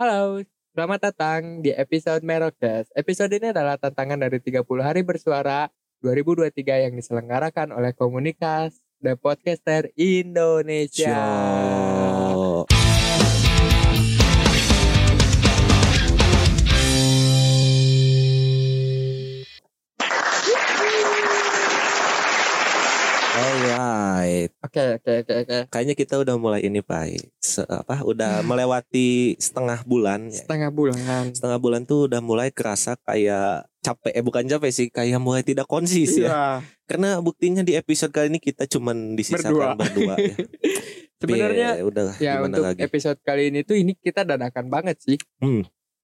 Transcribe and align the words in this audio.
Halo, 0.00 0.40
selamat 0.72 1.12
datang 1.12 1.60
di 1.60 1.76
episode 1.76 2.24
Merokes. 2.24 2.88
Episode 2.96 3.36
ini 3.36 3.52
adalah 3.52 3.76
tantangan 3.76 4.16
dari 4.16 4.40
30 4.40 4.64
hari 4.80 5.04
bersuara 5.04 5.68
2023 6.00 6.88
yang 6.88 6.96
diselenggarakan 6.96 7.76
oleh 7.76 7.92
Komunikas 7.92 8.80
The 9.04 9.20
Podcaster 9.20 9.92
Indonesia. 10.00 11.20
Oke, 24.70 25.02
oke, 25.02 25.12
oke, 25.26 25.34
oke. 25.42 25.58
kayaknya 25.66 25.94
kita 25.98 26.14
udah 26.14 26.38
mulai 26.38 26.62
ini 26.62 26.78
Pak. 26.78 27.18
Se- 27.42 27.66
apa 27.66 28.06
udah 28.06 28.38
melewati 28.48 29.34
setengah 29.34 29.82
bulan. 29.82 30.30
ya. 30.30 30.46
Setengah 30.46 30.70
bulan. 30.70 31.34
Setengah 31.34 31.58
bulan 31.58 31.82
tuh 31.82 32.06
udah 32.06 32.22
mulai 32.22 32.54
kerasa 32.54 32.94
kayak 33.02 33.66
capek 33.82 34.12
eh 34.14 34.22
bukan 34.22 34.46
capek 34.46 34.70
sih, 34.70 34.86
kayak 34.86 35.18
mulai 35.18 35.42
tidak 35.42 35.66
konsis 35.66 36.14
ya. 36.14 36.30
Iya. 36.30 36.44
Karena 36.86 37.18
buktinya 37.18 37.66
di 37.66 37.74
episode 37.74 38.14
kali 38.14 38.30
ini 38.30 38.38
kita 38.38 38.70
cuman 38.70 39.18
disisakan 39.18 39.74
berdua, 39.74 40.14
ya. 40.14 40.36
Tapi 41.18 41.30
Sebenarnya 41.34 41.68
ya, 41.76 41.84
udah 41.84 42.04
ya 42.16 42.32
gimana 42.38 42.54
untuk 42.54 42.62
lagi. 42.70 42.80
episode 42.86 43.18
kali 43.20 43.50
ini 43.50 43.66
tuh 43.66 43.74
ini 43.74 43.98
kita 43.98 44.22
dadakan 44.22 44.70
banget 44.70 45.02
sih. 45.02 45.18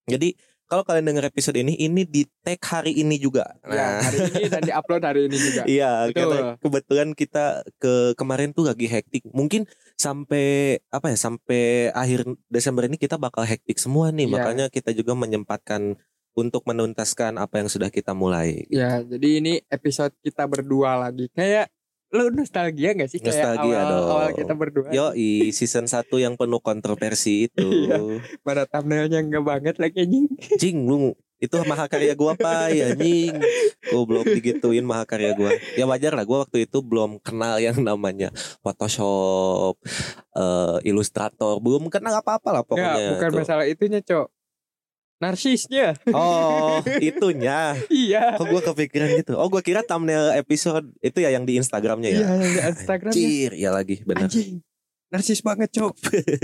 Jadi 0.07 0.35
kalau 0.67 0.83
kalian 0.83 1.07
dengar 1.07 1.31
episode 1.31 1.55
ini, 1.55 1.79
ini 1.79 2.03
di 2.03 2.27
tag 2.43 2.59
hari 2.67 2.99
ini 2.99 3.17
juga. 3.23 3.47
Ya, 3.63 3.71
Nah, 3.71 3.91
hari 4.03 4.19
ini 4.35 4.43
dan 4.51 4.63
diupload 4.67 5.03
hari 5.07 5.21
ini 5.31 5.37
juga. 5.39 5.63
iya, 5.79 6.11
Betul. 6.11 6.15
karena 6.15 6.39
kebetulan 6.59 7.09
kita 7.15 7.45
ke 7.79 8.19
kemarin 8.19 8.51
tuh 8.51 8.67
lagi 8.67 8.91
hektik. 8.91 9.23
Mungkin 9.31 9.71
sampai 9.95 10.79
apa 10.91 11.15
ya, 11.15 11.17
sampai 11.19 11.95
akhir 11.95 12.27
Desember 12.51 12.83
ini 12.91 12.99
kita 12.99 13.15
bakal 13.15 13.47
hektik 13.47 13.79
semua 13.79 14.11
nih. 14.11 14.27
Iya. 14.27 14.35
Makanya 14.35 14.67
kita 14.69 14.91
juga 14.91 15.15
menyempatkan 15.15 15.95
untuk 16.37 16.69
menuntaskan 16.69 17.41
apa 17.41 17.65
yang 17.65 17.69
sudah 17.73 17.89
kita 17.89 18.13
mulai. 18.13 18.69
Ya, 18.69 19.01
jadi 19.01 19.41
ini 19.41 19.53
episode 19.73 20.13
kita 20.21 20.45
berdua 20.45 21.01
lagi. 21.09 21.33
Kayak 21.33 21.73
lu 22.15 22.31
nostalgia 22.31 22.95
gak 22.95 23.11
sih 23.11 23.19
kayak 23.19 23.35
Nostalgia 23.35 23.79
awal, 23.83 23.91
dong. 23.91 24.07
awal 24.09 24.29
kita 24.33 24.53
berdua? 24.55 24.89
Yo, 24.95 25.07
season 25.51 25.91
1 25.91 26.07
yang 26.23 26.35
penuh 26.39 26.63
kontroversi 26.63 27.51
itu. 27.51 27.67
Iya. 27.87 27.99
Pada 28.47 28.63
thumbnailnya 28.65 29.21
enggak 29.21 29.45
banget 29.45 29.75
lagi 29.77 30.07
anjing. 30.07 30.27
Cing, 30.59 30.87
lu 30.87 31.13
itu 31.37 31.53
mahakarya 31.69 32.17
gua 32.17 32.33
apa 32.33 32.73
ya 32.73 32.97
anjing 32.97 33.37
Goblok 33.93 34.25
digituin 34.25 34.89
mahakarya 34.89 35.37
gua 35.37 35.53
Ya 35.77 35.85
wajar 35.85 36.17
lah 36.17 36.25
gua 36.25 36.49
waktu 36.49 36.65
itu 36.65 36.81
belum 36.81 37.21
kenal 37.21 37.61
yang 37.61 37.77
namanya 37.85 38.33
Photoshop 38.65 39.77
eh 40.33 40.77
Illustrator 40.89 41.61
Belum 41.61 41.93
kenal 41.93 42.25
apa-apa 42.25 42.57
lah 42.57 42.63
pokoknya 42.65 42.97
ya, 42.97 43.11
bukan 43.13 43.29
tuh. 43.29 43.39
masalah 43.45 43.65
itunya, 43.69 44.01
Cok. 44.01 44.27
Narsisnya. 45.17 45.97
Oh 46.13 46.85
itunya 47.01 47.73
iya. 47.89 48.37
Kok 48.37 48.47
gua 48.53 48.61
kepikiran 48.61 49.17
gitu 49.17 49.33
Oh 49.41 49.49
gua 49.49 49.65
kira 49.65 49.81
thumbnail 49.81 50.37
episode 50.37 50.93
Itu 51.01 51.25
ya 51.25 51.33
yang 51.33 51.49
di 51.49 51.57
Instagramnya 51.57 52.13
ya 52.13 52.21
Iya, 52.21 52.29
yang 52.37 52.53
di 52.53 52.61
Instagramnya. 52.77 53.17
Cir 53.17 53.53
ya 53.57 53.71
lagi 53.73 54.05
benar 54.05 54.29
Anjing. 54.29 54.61
Narsis 55.07 55.39
banget, 55.39 55.71
Cok. 55.71 55.95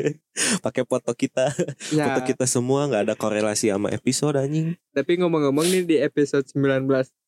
Pakai 0.65 0.87
foto 0.87 1.13
kita 1.13 1.51
Ya, 1.91 2.15
Foto 2.15 2.21
kita 2.25 2.47
semua 2.47 2.87
nggak 2.89 3.11
ada 3.11 3.15
korelasi 3.19 3.69
sama 3.69 3.91
episode 3.93 4.39
anjing 4.39 4.79
tapi 4.95 5.19
ngomong-ngomong 5.19 5.67
nih 5.67 5.83
di 5.85 5.97
episode 5.99 6.47
19 6.49 6.87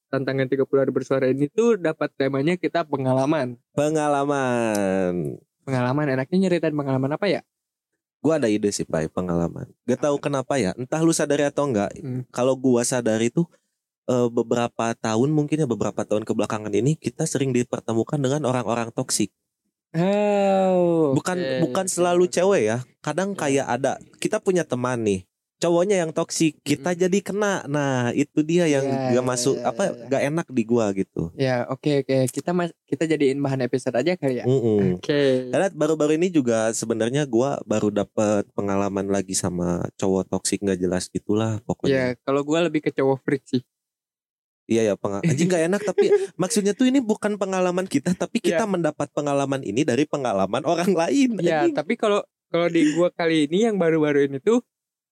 tantangan 0.08 0.46
30 0.46 0.62
hari 0.78 0.92
bersuara 0.94 1.26
ini 1.26 1.50
tuh 1.50 1.74
dapat 1.74 2.08
temanya 2.14 2.54
kita 2.54 2.86
pengalaman. 2.86 3.58
Pengalaman 3.74 5.36
Pengalaman 5.64 6.06
enaknya 6.06 6.38
nyeritain 6.38 6.70
pengalaman 6.70 7.16
apa 7.16 7.26
ya? 7.26 7.40
Gua 8.24 8.40
ada 8.40 8.48
ide 8.48 8.72
sih 8.72 8.88
Pak 8.88 9.12
pengalaman. 9.12 9.68
Gak 9.84 10.00
tahu 10.00 10.16
kenapa 10.16 10.56
ya. 10.56 10.72
Entah 10.80 11.04
lu 11.04 11.12
sadari 11.12 11.44
atau 11.44 11.68
enggak. 11.68 11.92
Hmm. 12.00 12.24
Kalau 12.32 12.56
gua 12.56 12.80
sadari 12.80 13.28
tuh 13.28 13.44
eh, 14.08 14.28
beberapa 14.32 14.96
tahun 14.96 15.28
mungkin 15.28 15.60
ya 15.60 15.68
beberapa 15.68 16.08
tahun 16.08 16.24
kebelakangan 16.24 16.72
ini 16.72 16.96
kita 16.96 17.28
sering 17.28 17.52
dipertemukan 17.52 18.16
dengan 18.16 18.48
orang-orang 18.48 18.88
toksik. 18.96 19.28
Oh. 19.92 21.12
Bukan 21.12 21.68
bukan 21.68 21.84
selalu 21.84 22.32
cewek 22.32 22.64
ya. 22.64 22.78
Kadang 23.04 23.36
kayak 23.36 23.68
ada 23.68 24.00
kita 24.16 24.40
punya 24.40 24.64
teman 24.64 25.04
nih. 25.04 25.28
Cowoknya 25.62 26.02
yang 26.04 26.10
toksik, 26.10 26.60
kita 26.66 26.92
jadi 26.92 27.18
kena. 27.24 27.64
Nah, 27.70 28.10
itu 28.12 28.42
dia 28.42 28.66
yang 28.66 28.84
Iya, 28.84 29.16
gak 29.16 29.24
iya, 29.24 29.30
masuk 29.32 29.56
iya, 29.56 29.70
apa 29.70 29.82
iya. 29.86 30.06
gak 30.10 30.22
enak 30.28 30.46
di 30.50 30.62
gua 30.66 30.86
gitu. 30.92 31.22
Ya, 31.38 31.64
oke 31.70 32.04
oke. 32.04 32.16
Kita 32.28 32.50
mas 32.50 32.74
kita 32.84 33.06
jadiin 33.08 33.38
bahan 33.40 33.64
episode 33.64 33.96
aja 33.96 34.12
kali 34.18 34.42
ya. 34.42 34.44
Mm-mm. 34.44 34.98
Oke. 35.00 35.48
Karena 35.54 35.70
baru-baru 35.72 36.18
ini 36.18 36.28
juga 36.28 36.68
sebenarnya 36.74 37.24
gua 37.24 37.62
baru 37.64 37.88
dapet 37.88 38.50
pengalaman 38.52 39.08
lagi 39.08 39.32
sama 39.32 39.86
cowok 39.96 40.28
toksik 40.28 40.60
nggak 40.60 40.80
jelas 40.82 41.08
gitulah 41.08 41.62
pokoknya. 41.64 41.94
Ya, 41.94 42.06
kalau 42.26 42.42
gua 42.44 42.66
lebih 42.66 42.84
ke 42.84 42.90
cowok 42.92 43.22
freak 43.24 43.46
sih. 43.48 43.62
Iya 44.64 44.92
ya 44.92 44.94
pengal 44.96 45.20
anjing 45.20 45.48
gak 45.52 45.64
enak 45.68 45.82
tapi 45.84 46.08
maksudnya 46.40 46.72
tuh 46.72 46.88
ini 46.88 47.04
bukan 47.04 47.36
pengalaman 47.36 47.84
kita 47.84 48.16
tapi 48.16 48.40
kita 48.40 48.64
mendapat 48.64 49.12
pengalaman 49.12 49.60
ini 49.60 49.84
dari 49.84 50.08
pengalaman 50.08 50.64
orang 50.64 50.88
lain. 50.92 51.36
Ya, 51.44 51.68
anjing. 51.68 51.76
tapi 51.76 52.00
kalau 52.00 52.24
kalau 52.48 52.72
di 52.72 52.96
gua 52.96 53.12
kali 53.12 53.44
ini 53.44 53.68
yang 53.68 53.76
baru-baru 53.76 54.24
ini 54.24 54.40
tuh 54.40 54.64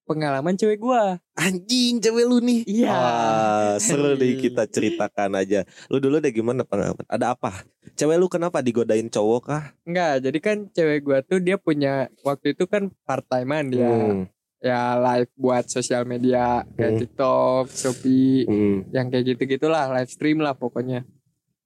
pengalaman 0.05 0.55
cewek 0.55 0.79
gua. 0.79 1.19
Anjing 1.35 1.99
cewek 1.99 2.25
lu 2.25 2.39
nih. 2.39 2.63
Iya. 2.65 2.91
Wah, 2.91 3.73
seru 3.79 4.15
nih 4.15 4.39
kita 4.39 4.67
ceritakan 4.67 5.39
aja. 5.39 5.65
Lu 5.89 5.99
dulu 5.99 6.19
deh 6.19 6.31
gimana 6.31 6.63
pengalaman? 6.63 7.07
Ada 7.07 7.33
apa? 7.35 7.65
Cewek 7.95 8.17
lu 8.17 8.27
kenapa 8.27 8.61
digodain 8.61 9.07
cowok 9.07 9.43
kah? 9.45 9.65
Enggak, 9.83 10.23
jadi 10.23 10.39
kan 10.39 10.57
cewek 10.69 10.99
gua 11.03 11.19
tuh 11.21 11.39
dia 11.39 11.57
punya 11.57 12.07
waktu 12.23 12.53
itu 12.53 12.65
kan 12.67 12.91
part 13.03 13.25
timean 13.27 13.69
dia. 13.69 13.89
Hmm, 13.89 14.27
Ya 14.63 14.95
live 14.95 15.27
buat 15.35 15.67
sosial 15.67 16.07
media 16.07 16.63
kayak 16.79 16.93
Hmm. 16.95 17.01
TikTok, 17.03 17.65
Shopee, 17.67 18.47
hmm. 18.47 18.95
yang 18.95 19.11
kayak 19.11 19.34
gitu-gitulah, 19.34 19.91
live 19.91 20.07
stream 20.07 20.39
lah 20.39 20.55
pokoknya. 20.55 21.03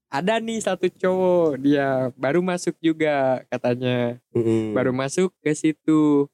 Ada 0.09 0.41
nih 0.41 0.65
satu 0.65 0.89
cowok, 0.89 1.61
dia 1.61 2.09
baru 2.17 2.41
masuk 2.41 2.73
juga 2.81 3.45
katanya. 3.53 4.17
hmm. 4.33 4.73
Baru 4.73 4.97
masuk 4.97 5.29
ke 5.45 5.53
situ. 5.53 6.25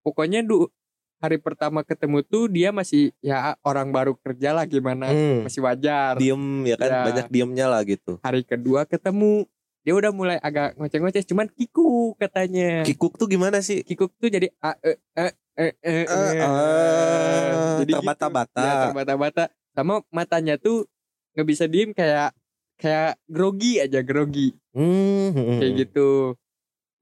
Pokoknya 0.00 0.40
du 0.40 0.70
hari 1.20 1.36
pertama 1.36 1.84
ketemu 1.84 2.24
tuh 2.24 2.48
dia 2.48 2.72
masih 2.72 3.12
ya 3.20 3.54
orang 3.60 3.92
baru 3.92 4.16
kerja 4.16 4.56
lah 4.56 4.64
gimana, 4.64 5.12
Hmm. 5.12 5.44
masih 5.44 5.60
wajar. 5.60 6.16
Diem 6.16 6.64
ya 6.64 6.76
kan 6.80 6.88
Ya. 6.90 7.00
banyak 7.12 7.26
diemnya 7.28 7.66
lah 7.68 7.84
gitu. 7.84 8.16
Hari 8.24 8.40
kedua 8.42 8.88
ketemu, 8.88 9.44
dia 9.84 9.92
udah 9.92 10.10
mulai 10.10 10.40
agak 10.40 10.80
ngoceh-ngoceh 10.80 11.24
cuman 11.28 11.46
kiku 11.52 12.16
katanya. 12.16 12.82
Kikuk 12.88 13.20
tuh 13.20 13.28
gimana 13.28 13.60
sih? 13.60 13.84
Kikuk 13.84 14.16
tuh 14.16 14.32
jadi 14.32 14.48
a 14.64 14.72
e 14.80 14.96
e 14.96 15.26
e 15.60 15.66
e, 15.68 15.92
e. 15.92 15.96
Eh, 16.00 16.40
eh, 16.40 17.48
Jadi 17.84 17.92
gitu. 17.92 18.00
terbata-bata. 18.00 18.64
Ya, 18.64 18.74
terbata-bata. 18.88 19.44
Sama 19.76 20.00
matanya 20.08 20.56
tuh 20.56 20.88
nggak 21.36 21.46
bisa 21.46 21.64
diem 21.68 21.92
kayak 21.92 22.32
kayak 22.80 23.20
grogi 23.28 23.76
aja 23.76 24.00
grogi 24.00 24.56
Hmm, 24.72 25.36
hmm, 25.36 25.58
kayak 25.60 25.72
hmm. 25.76 25.80
gitu. 25.84 26.10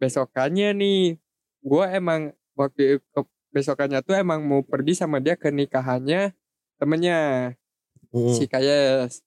Besokannya 0.02 0.74
nih, 0.74 1.02
gua 1.62 1.90
emang 1.94 2.34
waktu 2.58 2.98
besokannya 3.50 4.00
tuh 4.00 4.14
emang 4.14 4.40
mau 4.40 4.60
pergi 4.60 4.92
sama 4.92 5.18
dia 5.18 5.34
ke 5.34 5.48
nikahannya 5.48 6.32
temennya 6.76 7.52
Hmm. 8.08 8.32
si 8.32 8.48
Kayes 8.48 9.20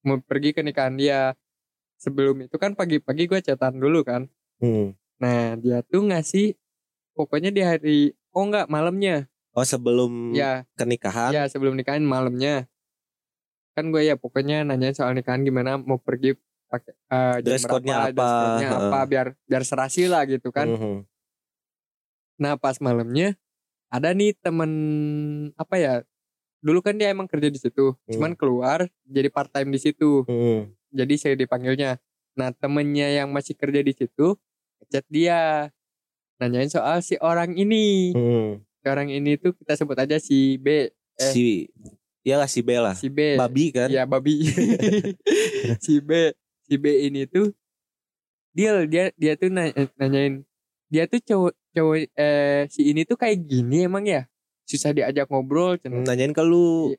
mau 0.00 0.16
pergi 0.18 0.50
ke 0.50 0.64
nikahan 0.64 0.96
dia. 0.96 1.36
Sebelum 1.96 2.34
itu 2.40 2.56
kan 2.56 2.72
pagi-pagi 2.72 3.28
gue 3.28 3.38
chatan 3.38 3.76
dulu 3.76 4.00
kan. 4.02 4.24
Hmm. 4.56 4.96
Nah 5.20 5.54
dia 5.54 5.84
tuh 5.84 6.02
ngasih 6.02 6.56
pokoknya 7.12 7.50
di 7.50 7.60
hari 7.60 7.98
oh 8.32 8.42
enggak 8.42 8.66
malamnya 8.66 9.28
Oh 9.52 9.62
sebelum 9.62 10.32
ya 10.32 10.64
kenikahan. 10.74 11.28
ya 11.30 11.44
sebelum 11.44 11.76
nikahan 11.76 12.00
malamnya 12.00 12.64
kan 13.72 13.92
gue 13.92 14.00
ya 14.02 14.16
pokoknya 14.16 14.64
nanya 14.64 14.90
soal 14.90 15.12
nikahan 15.12 15.44
gimana 15.44 15.76
mau 15.76 16.00
pergi 16.00 16.32
pakai 16.66 16.92
eh, 17.12 17.36
jam 17.38 17.52
Dress 17.52 17.68
code-nya 17.68 17.96
apa, 18.02 18.08
dress 18.10 18.32
code-nya 18.32 18.68
apa 18.72 18.98
biar 19.04 19.26
biar 19.44 19.62
serasi 19.62 20.08
lah 20.08 20.24
gitu 20.24 20.48
kan 20.48 20.72
Mhm. 20.72 21.04
nah 22.38 22.56
pas 22.56 22.80
malamnya 22.80 23.36
ada 23.92 24.08
nih 24.10 24.32
temen 24.34 24.72
apa 25.54 25.76
ya 25.76 25.94
dulu 26.58 26.80
kan 26.80 26.94
dia 26.94 27.10
emang 27.10 27.26
kerja 27.26 27.46
di 27.46 27.58
situ 27.58 27.92
Hmm. 27.92 28.10
cuman 28.10 28.32
keluar 28.32 28.78
jadi 29.04 29.28
part 29.28 29.50
time 29.50 29.68
di 29.68 29.78
situ 29.78 30.24
Mhm. 30.24 30.72
jadi 30.90 31.14
saya 31.14 31.34
dipanggilnya 31.34 32.00
nah 32.32 32.48
temennya 32.50 33.12
yang 33.12 33.28
masih 33.28 33.52
kerja 33.52 33.78
di 33.78 33.92
situ 33.92 34.34
chat 34.88 35.04
dia 35.06 35.68
nanyain 36.36 36.66
soal 36.66 36.98
si 36.98 37.14
orang 37.18 37.52
ini 37.52 38.10
Mhm. 38.10 38.64
si 38.74 38.86
orang 38.86 39.08
ini 39.08 39.36
tuh 39.36 39.52
kita 39.52 39.76
sebut 39.76 39.94
aja 39.96 40.16
si 40.16 40.56
B 40.56 40.88
Eh. 41.12 41.28
Si 41.28 41.68
Iyalah 42.22 42.46
si 42.46 42.62
Bella. 42.62 42.94
si 42.94 43.06
B 43.06 43.36
Babi 43.36 43.68
kan? 43.68 43.90
ya 43.90 44.06
babi 44.06 44.40
si 45.84 45.98
B 45.98 46.32
si 46.62 46.74
B 46.74 46.84
ini 47.02 47.26
tuh 47.26 47.50
deal 48.50 48.86
dia 48.86 49.10
dia 49.14 49.34
tuh 49.34 49.48
na- 49.48 49.74
nanyain 49.96 50.40
dia 50.92 51.08
tuh 51.08 51.20
cowok 51.24 51.52
cowok 51.72 51.96
eh 52.12 52.68
si 52.68 52.92
ini 52.92 53.08
tuh 53.08 53.16
kayak 53.16 53.48
gini 53.48 53.88
emang 53.88 54.04
ya 54.04 54.28
susah 54.68 54.92
diajak 54.92 55.26
ngobrol 55.26 55.80
cenah. 55.80 56.04
Nanyain 56.04 56.30
ke 56.30 56.44
lu. 56.44 56.92
Iya. 56.92 56.98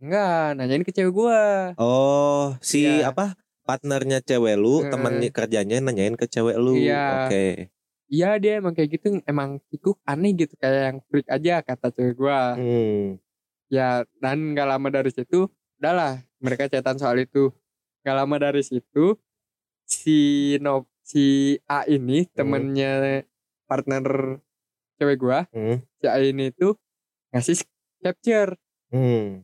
enggak 0.00 0.46
nanyain 0.56 0.82
ke 0.82 0.90
cewek 0.90 1.12
gua 1.12 1.40
Oh, 1.76 2.56
si 2.58 2.82
Iya. 2.88 3.12
apa? 3.12 3.36
Partnernya 3.62 4.18
cewek 4.18 4.56
lu, 4.56 4.80
Heeh. 4.82 4.90
teman 4.90 5.20
kerjanya 5.30 5.76
nanyain 5.78 6.16
ke 6.18 6.26
cewek 6.26 6.56
lu. 6.58 6.74
Iya. 6.74 7.30
Oke. 7.30 7.70
iya 8.10 8.42
dia 8.42 8.58
emang 8.58 8.74
kayak 8.74 8.98
gitu 8.98 9.22
emang 9.22 9.62
itu 9.70 9.94
aneh 10.02 10.34
gitu 10.34 10.58
kayak 10.58 10.82
yang 10.90 10.98
freak 11.06 11.30
aja 11.30 11.62
kata 11.62 11.94
cewek 11.94 12.18
gua 12.18 12.58
Hmm. 12.58 13.22
ya 13.70 14.02
dan 14.18 14.50
gak 14.50 14.66
lama 14.66 14.90
dari 14.90 15.14
situ 15.14 15.46
udahlah 15.78 16.18
mereka 16.42 16.66
chatan 16.66 16.98
soal 16.98 17.22
itu 17.22 17.54
gak 18.02 18.18
lama 18.18 18.34
dari 18.42 18.66
situ 18.66 19.14
si 19.86 20.18
no 20.58 20.89
si 21.10 21.24
A 21.66 21.82
ini 21.84 22.22
temennya 22.30 23.26
partner 23.66 24.38
cewek 24.94 25.18
gua 25.18 25.50
Hmm. 25.50 25.82
si 25.96 26.06
A 26.06 26.22
ini 26.22 26.50
tuh 26.52 26.78
ngasih 27.30 27.66
capture 27.98 28.54
Hmm. 28.88 29.42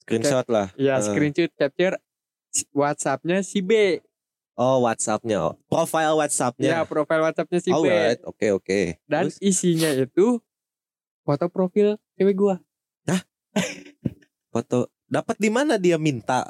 Screenshot 0.00 0.44
lah. 0.46 0.72
ya 0.76 0.96
Eh. 0.96 1.02
screenshot 1.02 1.52
capture 1.54 2.00
WhatsAppnya 2.70 3.40
si 3.40 3.60
B 3.60 4.00
Oh, 4.54 4.78
WhatsApp-nya. 4.80 5.42
Oh, 5.42 5.58
Profile 5.66 6.06
ya 6.06 6.16
WhatsApp-nya. 6.16 6.86
profil 6.86 7.20
WhatsAppnya 7.20 7.58
si 7.58 7.68
B 7.68 7.74
Alright, 7.74 8.22
oke 8.22 8.46
oke. 8.54 8.80
dan 9.04 9.26
Terus? 9.26 9.42
isinya 9.42 9.90
itu 9.90 10.38
foto 11.20 11.48
profil 11.48 12.00
cewek 12.14 12.32
gua 12.34 12.56
Foto 14.48 14.86
dapat 15.04 15.36
di 15.36 15.50
mana 15.50 15.74
dia 15.74 15.98
minta? 15.98 16.46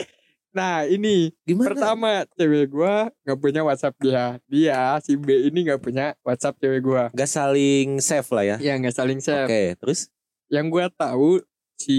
Nah 0.55 0.87
ini 0.87 1.35
Gimana? 1.43 1.75
Pertama, 1.75 2.11
cewek 2.39 2.71
gua 2.71 3.11
nggak 3.27 3.39
punya 3.43 3.61
WhatsApp 3.67 3.95
dia. 3.99 4.39
Dia 4.47 4.97
si 5.03 5.19
B 5.19 5.51
ini 5.51 5.67
nggak 5.67 5.83
punya 5.83 6.15
WhatsApp 6.23 6.56
cewek 6.62 6.81
gua. 6.81 7.11
Gak 7.11 7.29
saling 7.29 7.99
save 7.99 8.31
lah 8.31 8.45
ya. 8.47 8.56
Ya 8.62 8.75
nggak 8.79 8.95
saling 8.95 9.19
Oke, 9.19 9.27
share. 9.27 9.75
terus? 9.77 10.09
Yang 10.49 10.67
gua 10.71 10.87
tahu 10.95 11.43
si 11.77 11.99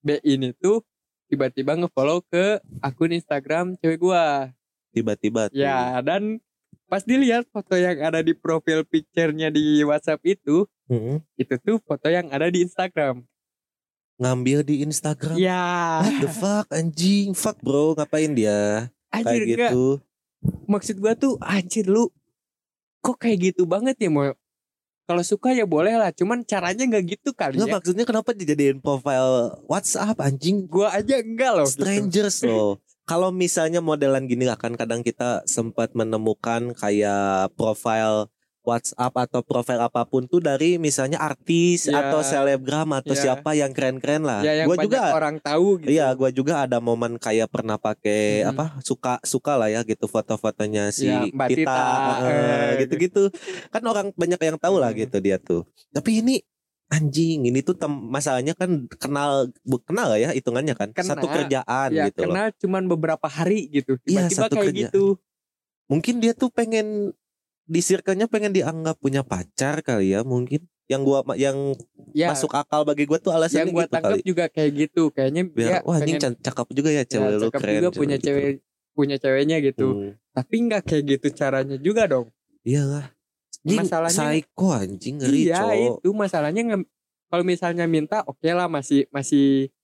B 0.00 0.22
ini 0.22 0.54
tuh 0.54 0.86
tiba-tiba 1.26 1.74
ngefollow 1.74 2.22
ke 2.30 2.62
akun 2.78 3.10
Instagram 3.10 3.74
cewek 3.82 3.98
gua. 3.98 4.54
Tiba-tiba 4.94 5.50
tuh. 5.50 5.58
Ya 5.58 5.98
dan 6.00 6.38
pas 6.86 7.02
dilihat 7.02 7.50
foto 7.50 7.74
yang 7.74 7.98
ada 7.98 8.22
di 8.22 8.30
profil 8.32 8.86
picture-nya 8.86 9.50
di 9.50 9.82
WhatsApp 9.82 10.22
itu, 10.22 10.70
Mm-mm. 10.86 11.18
itu 11.34 11.54
tuh 11.58 11.82
foto 11.82 12.06
yang 12.06 12.30
ada 12.30 12.46
di 12.46 12.62
Instagram. 12.62 13.26
Ngambil 14.16 14.64
di 14.64 14.80
Instagram. 14.80 15.36
Ya, 15.36 16.00
What 16.00 16.16
the 16.24 16.30
fuck 16.30 16.66
anjing? 16.72 17.36
Fuck 17.36 17.60
bro, 17.60 17.92
ngapain 17.92 18.32
dia? 18.32 18.88
anjir 19.12 19.44
Kayak 19.44 19.48
enggak. 19.48 19.70
gitu. 19.72 19.86
Maksud 20.68 20.96
gua 21.00 21.12
tuh 21.16 21.36
anjir 21.40 21.86
lu 21.88 22.08
kok 23.00 23.16
kayak 23.22 23.54
gitu 23.54 23.62
banget 23.64 23.94
ya 24.02 24.10
mau 24.10 24.34
kalau 25.06 25.22
suka 25.22 25.54
ya 25.54 25.62
boleh 25.62 25.94
lah, 25.94 26.10
cuman 26.10 26.42
caranya 26.42 26.82
nggak 26.82 27.14
gitu 27.14 27.30
kali 27.30 27.54
Nggak 27.54 27.70
ya. 27.70 27.74
maksudnya 27.78 28.02
kenapa 28.02 28.34
dijadiin 28.34 28.82
profile 28.82 29.54
WhatsApp 29.70 30.18
anjing? 30.18 30.66
gua 30.66 30.90
aja 30.90 31.22
enggak 31.22 31.52
loh 31.54 31.68
gitu. 31.70 31.86
Strangers 31.86 32.42
loh. 32.42 32.82
Kalau 33.06 33.30
misalnya 33.30 33.78
modelan 33.78 34.26
gini 34.26 34.50
akan 34.50 34.74
kadang 34.74 35.06
kita 35.06 35.46
sempat 35.46 35.94
menemukan 35.94 36.74
kayak 36.74 37.54
profile 37.54 38.26
WhatsApp 38.66 39.14
atau 39.14 39.40
profil 39.40 39.78
apa 39.78 40.02
pun 40.02 40.24
tuh 40.24 40.38
dari 40.38 40.74
misalnya 40.76 41.16
artis 41.16 41.86
Ya. 41.86 42.02
atau 42.02 42.20
selebgram 42.20 42.90
atau 42.92 43.14
Ya. 43.14 43.20
siapa 43.22 43.54
yang 43.54 43.70
keren-keren 43.70 44.20
lah. 44.20 44.42
ya 44.42 44.52
yang 44.56 44.66
gua 44.66 44.76
banyak 44.76 44.90
juga 44.90 45.02
orang 45.12 45.36
tahu 45.38 45.66
gitu 45.78 45.88
Iya, 45.88 46.06
gua 46.12 46.30
juga 46.30 46.54
ada 46.60 46.78
momen 46.78 47.14
kayak 47.16 47.46
pernah 47.46 47.76
pakai 47.76 48.42
Hmm. 48.42 48.50
apa 48.50 48.64
suka 48.80 49.22
suka 49.22 49.54
lah 49.54 49.68
ya 49.68 49.80
gitu 49.80 50.04
foto-fotonya 50.04 50.90
si 50.90 51.06
Ya, 51.06 51.22
Mbak 51.24 51.48
Tita, 51.48 51.70
Tita, 51.70 52.14
eh, 52.26 52.70
gitu-gitu. 52.82 53.22
Kan 53.68 53.82
orang 53.82 54.10
banyak 54.12 54.40
yang 54.40 54.58
tahu 54.58 54.76
lah 54.76 54.90
gitu 54.90 55.16
dia 55.18 55.38
tuh. 55.38 55.62
Tapi 55.88 56.20
ini 56.20 56.42
anjing, 56.86 57.42
ini 57.44 57.60
tuh 57.60 57.74
tem- 57.74 58.06
masalahnya 58.06 58.52
kan 58.52 58.70
kenal 58.92 59.50
kenal 59.82 60.14
ya 60.14 60.30
hitungannya 60.30 60.74
kan. 60.74 60.90
Kenal. 60.90 61.14
Satu 61.14 61.26
kerjaan 61.26 61.88
ya 61.90 62.06
gitu 62.06 62.22
loh. 62.22 62.30
kenal 62.30 62.46
cuman 62.56 62.82
beberapa 62.86 63.26
hari 63.26 63.66
gitu 63.68 63.98
Iya, 64.02 64.26
tiba-tiba 64.26 64.38
satu 64.40 64.54
kayak 64.54 64.66
kerja. 64.66 64.80
gitu 64.86 65.04
Mungkin 65.86 66.18
dia 66.18 66.32
tuh 66.32 66.50
pengen 66.50 67.14
di 67.66 67.80
circle-nya 67.80 68.26
pengen 68.26 68.50
dianggap 68.50 68.96
punya 68.96 69.20
pacar 69.20 69.78
kali 69.80 70.10
ya 70.10 70.22
mungkin. 70.22 70.64
Yang 70.86 71.02
gua 71.02 71.18
yang 71.34 71.74
ya 72.14 72.30
masuk 72.30 72.54
akal 72.54 72.82
bagi 72.82 73.04
gua 73.04 73.18
tuh 73.18 73.34
alasannya 73.34 73.58
yang 73.60 73.74
gua 73.74 73.84
gitu 73.84 73.92
tangkap 73.92 74.10
kali. 74.12 74.22
juga 74.22 74.44
kayak 74.46 74.70
gitu 74.72 75.02
kayaknya 75.10 75.42
Biar 75.44 75.66
dia 75.68 75.78
wah 75.82 75.98
pengen 75.98 76.20
can- 76.22 76.38
cakep 76.38 76.66
juga 76.72 76.90
ya 76.90 76.96
ya, 76.96 77.02
cewek 77.04 77.28
lu 77.28 77.40
cakep 77.42 77.58
keren. 77.58 77.74
juga 77.74 77.90
punya 77.90 78.16
gitu. 78.16 78.24
cewek 78.24 78.46
punya 78.94 79.16
ceweknya 79.18 79.56
gitu 79.60 79.86
Hmm. 79.90 80.12
tapi 80.30 80.54
nggak 80.62 80.82
kayak 80.84 81.02
gitu 81.10 81.26
caranya 81.34 81.76
juga 81.76 82.06
dong 82.06 82.30
Iyalah. 82.62 83.10
Anjing, 83.60 83.78
Masalahnya- 83.82 84.14
psycho 84.30 84.66
anjing 84.70 85.14
ngeri 85.18 85.38
iya 85.42 85.58
cowok. 85.58 85.74
itu 85.98 86.08
masalahnya 86.14 86.62
kalau 87.26 87.42
misalnya 87.42 87.84
minta 87.84 88.22
oke 88.22 88.46
lah 88.46 88.70
masih 88.70 89.10
masih 89.10 89.74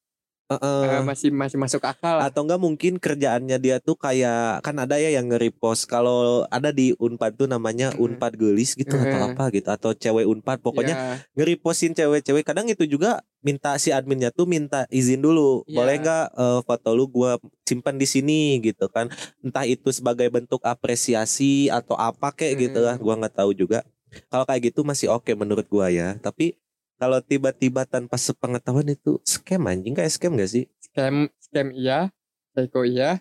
Eh, 0.50 1.00
masih 1.00 1.30
masih 1.32 1.56
masuk 1.56 1.80
akal 1.80 2.20
lah. 2.20 2.28
Atau 2.28 2.44
enggak 2.44 2.60
mungkin 2.60 2.92
kerjaannya 3.00 3.56
dia 3.56 3.80
tuh 3.80 3.96
kayak 3.96 4.60
kan 4.60 4.76
ada 4.76 5.00
ya 5.00 5.08
yang 5.08 5.30
nge-repost 5.32 5.88
kalau 5.88 6.44
ada 6.48 6.68
di 6.68 6.92
Unpad 6.98 7.38
tuh 7.38 7.48
namanya 7.48 7.94
Hmm. 7.94 8.04
Unpad 8.04 8.36
gelis 8.36 8.76
gitu 8.76 8.92
atau 8.92 9.16
Hmm. 9.16 9.32
apa 9.32 9.48
gitu 9.48 9.68
atau 9.70 9.90
cewek 9.96 10.28
Unpad. 10.28 10.60
Pokoknya 10.60 10.92
Ya, 10.92 11.00
nge-repostin 11.32 11.96
cewek-cewek. 11.96 12.44
Kadang 12.44 12.68
itu 12.68 12.84
juga 12.84 13.24
minta 13.40 13.72
si 13.80 13.90
adminnya 13.90 14.28
tuh 14.28 14.44
minta 14.44 14.84
izin 14.92 15.20
dulu. 15.20 15.64
Iya. 15.64 15.76
boleh 15.78 15.94
nggak 16.00 16.24
eh, 16.36 16.60
foto 16.66 16.90
lu 16.92 17.08
gua 17.08 17.40
simpan 17.64 17.96
di 17.96 18.04
sini 18.04 18.60
gitu 18.60 18.92
kan. 18.92 19.08
Entah 19.40 19.64
itu 19.64 19.88
sebagai 19.88 20.28
bentuk 20.28 20.60
apresiasi 20.62 21.72
atau 21.72 21.96
apa 21.96 22.28
kayak 22.30 22.54
gitu 22.60 22.78
Hmm. 22.82 22.88
lah 22.92 22.96
gua 23.00 23.14
nggak 23.16 23.36
tahu 23.40 23.56
juga. 23.56 23.80
Kalau 24.28 24.44
kayak 24.44 24.68
gitu 24.68 24.84
masih 24.84 25.08
oke 25.08 25.32
menurut 25.32 25.64
gua 25.66 25.88
ya. 25.88 26.20
Tapi 26.20 26.60
kalau 27.02 27.18
tiba-tiba 27.18 27.82
tanpa 27.82 28.14
sepengetahuan 28.14 28.86
itu 28.86 29.18
scam 29.26 29.66
anjing. 29.66 29.90
Kayak 29.90 30.14
scam 30.14 30.38
gak 30.38 30.54
sih? 30.54 30.70
Scam 30.78 31.26
scam 31.42 31.74
iya 31.74 32.14
psycho 32.54 32.86
iya. 32.86 33.18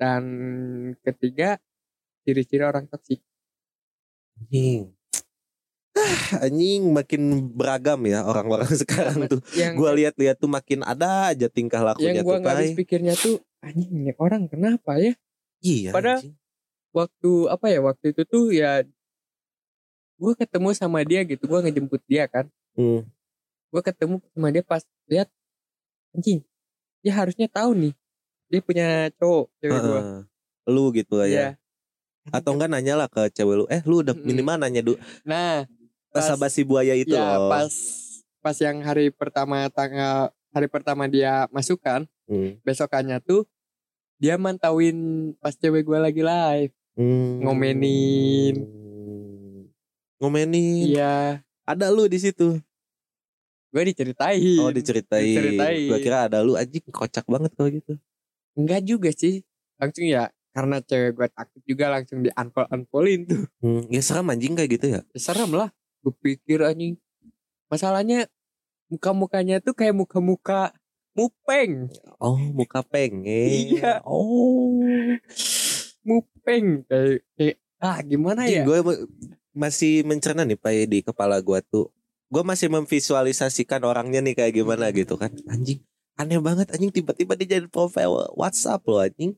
Dan 0.00 0.24
ketiga 1.04 1.60
ciri-ciri 2.24 2.64
orang 2.64 2.88
toksik. 2.88 3.20
Anjing. 4.40 4.96
Ah, 5.92 6.48
anjing 6.48 6.88
makin 6.88 7.52
beragam 7.52 8.00
ya 8.08 8.24
orang-orang 8.24 8.72
sekarang 8.80 9.28
tuh. 9.28 9.44
yang 9.60 9.76
gua 9.76 9.92
lihat-lihat 9.92 10.40
tuh 10.40 10.48
makin 10.48 10.80
ada 10.80 11.36
aja 11.36 11.52
tingkah 11.52 11.84
lakunya 11.84 12.16
yang 12.16 12.24
gua 12.24 12.40
nggak 12.40 12.56
habis 12.64 12.72
pikirnya 12.72 13.12
tuh 13.12 13.44
anjing 13.60 13.92
ini 13.92 14.16
orang 14.16 14.48
kenapa 14.48 14.96
ya? 14.96 15.12
Iya 15.60 15.92
anjing. 15.92 16.32
waktu 16.96 17.30
apa 17.52 17.66
ya 17.68 17.84
waktu 17.84 18.16
itu 18.16 18.24
tuh 18.24 18.56
ya 18.56 18.80
gue 20.16 20.32
ketemu 20.32 20.72
sama 20.72 21.04
dia 21.04 21.20
gitu. 21.28 21.44
Gue 21.44 21.60
ngejemput 21.60 22.00
dia 22.08 22.24
kan 22.24 22.48
Hmm. 22.72 23.04
gue 23.68 23.82
ketemu 23.82 24.16
sama 24.32 24.48
dia 24.48 24.62
pas 24.62 24.82
lihat 25.06 25.28
anjing 26.12 26.40
dia 27.00 27.12
harusnya 27.12 27.46
tahu 27.46 27.72
nih 27.74 27.92
dia 28.46 28.60
punya 28.60 28.88
cowok 29.16 29.44
cewek 29.58 29.78
gue 29.78 29.92
Heeh. 29.98 30.20
lu 30.68 30.84
gitu 30.92 31.14
lah 31.16 31.26
ya 31.26 31.36
ya 31.36 31.50
atau 32.30 32.54
enggak 32.54 32.68
nanya 32.68 32.94
lah 32.94 33.08
ke 33.08 33.28
cewek 33.30 33.56
lu 33.56 33.64
eh 33.66 33.82
lu 33.82 34.00
udah 34.00 34.14
minimal 34.14 34.56
nanya 34.56 34.80
dulu 34.80 34.96
nah 35.22 35.64
Pas- 36.08 36.28
basa-basi 36.28 36.62
buaya 36.62 36.92
itu 36.92 37.12
ya 37.12 37.36
loh 37.36 37.48
pas 37.48 37.72
pas 38.38 38.56
yang 38.56 38.80
hari 38.80 39.08
pertama 39.08 39.66
tanggal 39.68 40.28
hari 40.50 40.66
pertama 40.66 41.04
dia 41.06 41.44
masukkan 41.48 42.04
Hmm. 42.22 42.56
besokannya 42.62 43.18
tuh 43.18 43.44
dia 44.16 44.38
mantauin 44.38 44.94
pas 45.36 45.52
cewek 45.52 45.82
gue 45.82 45.98
lagi 45.98 46.22
live 46.22 46.72
Hmm. 46.92 47.40
Ngomenin. 47.40 48.68
ngomenin 50.18 50.86
iya 50.86 51.40
ada 51.64 51.88
lu 51.88 52.04
di 52.04 52.16
situ 52.16 52.60
gue 53.72 53.82
diceritain. 53.88 54.60
Oh 54.60 54.68
diceritain. 54.68 55.24
Diceritain. 55.24 55.88
gua 55.88 55.98
kira 55.98 56.18
ada 56.28 56.44
lu 56.44 56.54
anjing 56.60 56.84
kocak 56.92 57.24
banget 57.24 57.50
kalau 57.56 57.72
gitu. 57.72 57.96
Enggak 58.52 58.84
juga 58.84 59.10
sih. 59.16 59.40
Langsung 59.80 60.04
ya 60.04 60.28
karena 60.52 60.84
cewek 60.84 61.16
gue 61.16 61.28
takut 61.32 61.62
juga 61.64 61.88
langsung 61.88 62.20
di 62.20 62.28
unfollow 62.36 62.68
unfollowin 62.68 63.20
tuh. 63.24 63.42
Hmm. 63.64 63.88
ya 63.88 64.02
serem 64.04 64.28
anjing 64.28 64.52
kayak 64.52 64.70
gitu 64.76 64.86
ya? 64.92 65.00
Ya, 65.00 65.18
serem 65.18 65.50
lah 65.56 65.72
gue 66.04 66.14
pikir 66.20 66.60
anjing. 66.60 67.00
Masalahnya 67.72 68.28
muka-mukanya 68.92 69.64
tuh 69.64 69.72
kayak 69.72 69.96
muka-muka 69.96 70.76
mupeng. 71.16 71.88
Oh 72.20 72.36
muka 72.36 72.84
pengen 72.84 73.24
Iya. 73.72 74.04
oh. 74.04 74.84
Mupeng 76.04 76.84
kayak, 76.84 77.24
kayak 77.40 77.56
ah 77.80 77.98
gimana 78.04 78.44
ya? 78.46 78.62
gue 78.68 78.78
masih 79.52 80.04
mencerna 80.08 80.44
nih 80.48 80.56
pak 80.56 80.72
di 80.88 80.98
kepala 81.04 81.36
gua 81.44 81.60
tuh 81.60 81.92
gue 82.32 82.42
masih 82.42 82.72
memvisualisasikan 82.72 83.84
orangnya 83.84 84.24
nih 84.24 84.32
kayak 84.32 84.52
gimana 84.56 84.88
gitu 84.90 85.20
kan. 85.20 85.28
Anjing 85.46 85.84
aneh 86.12 86.40
banget 86.40 86.68
anjing 86.72 86.88
tiba-tiba 86.88 87.32
dia 87.34 87.56
jadi 87.56 87.68
profile 87.68 88.32
WhatsApp 88.32 88.80
loh 88.88 89.00
anjing. 89.00 89.36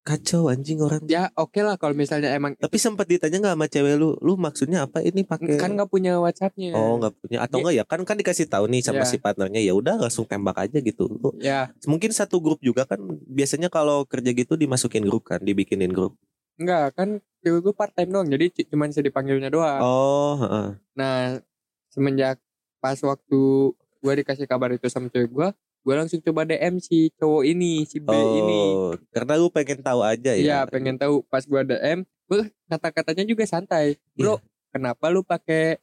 Kacau 0.00 0.48
anjing 0.48 0.80
orang. 0.80 1.04
Ya 1.12 1.28
oke 1.36 1.60
lah 1.60 1.76
kalau 1.76 1.92
misalnya 1.92 2.32
emang 2.32 2.56
tapi 2.56 2.80
sempat 2.80 3.04
ditanya 3.04 3.36
nggak 3.36 3.52
sama 3.52 3.66
cewek 3.68 3.94
lu 4.00 4.16
lu 4.24 4.32
maksudnya 4.40 4.88
apa 4.88 5.04
ini 5.04 5.28
pakai? 5.28 5.60
kan 5.60 5.76
nggak 5.76 5.92
punya 5.92 6.16
WhatsAppnya. 6.16 6.72
Oh 6.72 6.96
nggak 6.96 7.12
punya. 7.20 7.44
Atau 7.44 7.60
enggak 7.60 7.74
ya 7.76 7.84
kan 7.84 8.00
kan 8.08 8.16
dikasih 8.16 8.48
tahu 8.48 8.64
nih 8.72 8.80
sama 8.80 9.04
Ya. 9.04 9.12
si 9.12 9.20
partnernya 9.20 9.60
ya 9.60 9.76
udah 9.76 10.00
langsung 10.00 10.24
tembak 10.24 10.56
aja 10.56 10.80
gitu. 10.80 11.04
Lu 11.04 11.36
ya 11.36 11.68
mungkin 11.84 12.16
satu 12.16 12.40
grup 12.40 12.64
juga 12.64 12.88
kan 12.88 12.96
biasanya 13.28 13.68
kalau 13.68 14.08
kerja 14.08 14.32
gitu 14.32 14.56
dimasukin 14.56 15.04
grup 15.04 15.28
kan 15.28 15.44
dibikinin 15.44 15.92
grup. 15.92 16.16
Enggak 16.56 16.96
kan 16.96 17.20
cewek 17.44 17.60
gue 17.60 17.74
part 17.76 17.92
time 17.92 18.08
doang 18.08 18.24
jadi 18.24 18.48
c- 18.48 18.68
cuman 18.72 18.88
bisa 18.88 19.04
dipanggilnya 19.04 19.52
doang. 19.52 19.80
Oh 19.84 20.32
heeh. 20.40 20.68
nah 20.96 21.44
semenjak 21.90 22.40
pas 22.80 22.96
waktu 22.96 23.40
gue 23.74 24.12
dikasih 24.24 24.48
kabar 24.48 24.72
itu 24.72 24.88
sama 24.88 25.12
cewek 25.12 25.28
gue 25.28 25.48
gue 25.80 25.94
langsung 25.96 26.20
coba 26.20 26.44
DM 26.44 26.76
si 26.76 27.08
cowok 27.16 27.42
ini 27.44 27.88
si 27.88 27.98
B 28.00 28.12
ini. 28.12 28.60
Oh 28.76 28.92
karena 29.10 29.32
lu 29.40 29.48
pengen 29.48 29.80
tahu 29.80 30.00
aja 30.04 30.36
ya? 30.36 30.40
Iya 30.40 30.58
pengen 30.68 31.00
tahu. 31.00 31.24
Pas 31.26 31.44
gua 31.48 31.64
DM, 31.64 32.04
gue 32.04 32.40
kata-katanya 32.68 33.24
juga 33.24 33.44
santai. 33.48 33.96
Bro, 34.12 34.44
kenapa 34.70 35.08
lu 35.08 35.24
pakai 35.24 35.80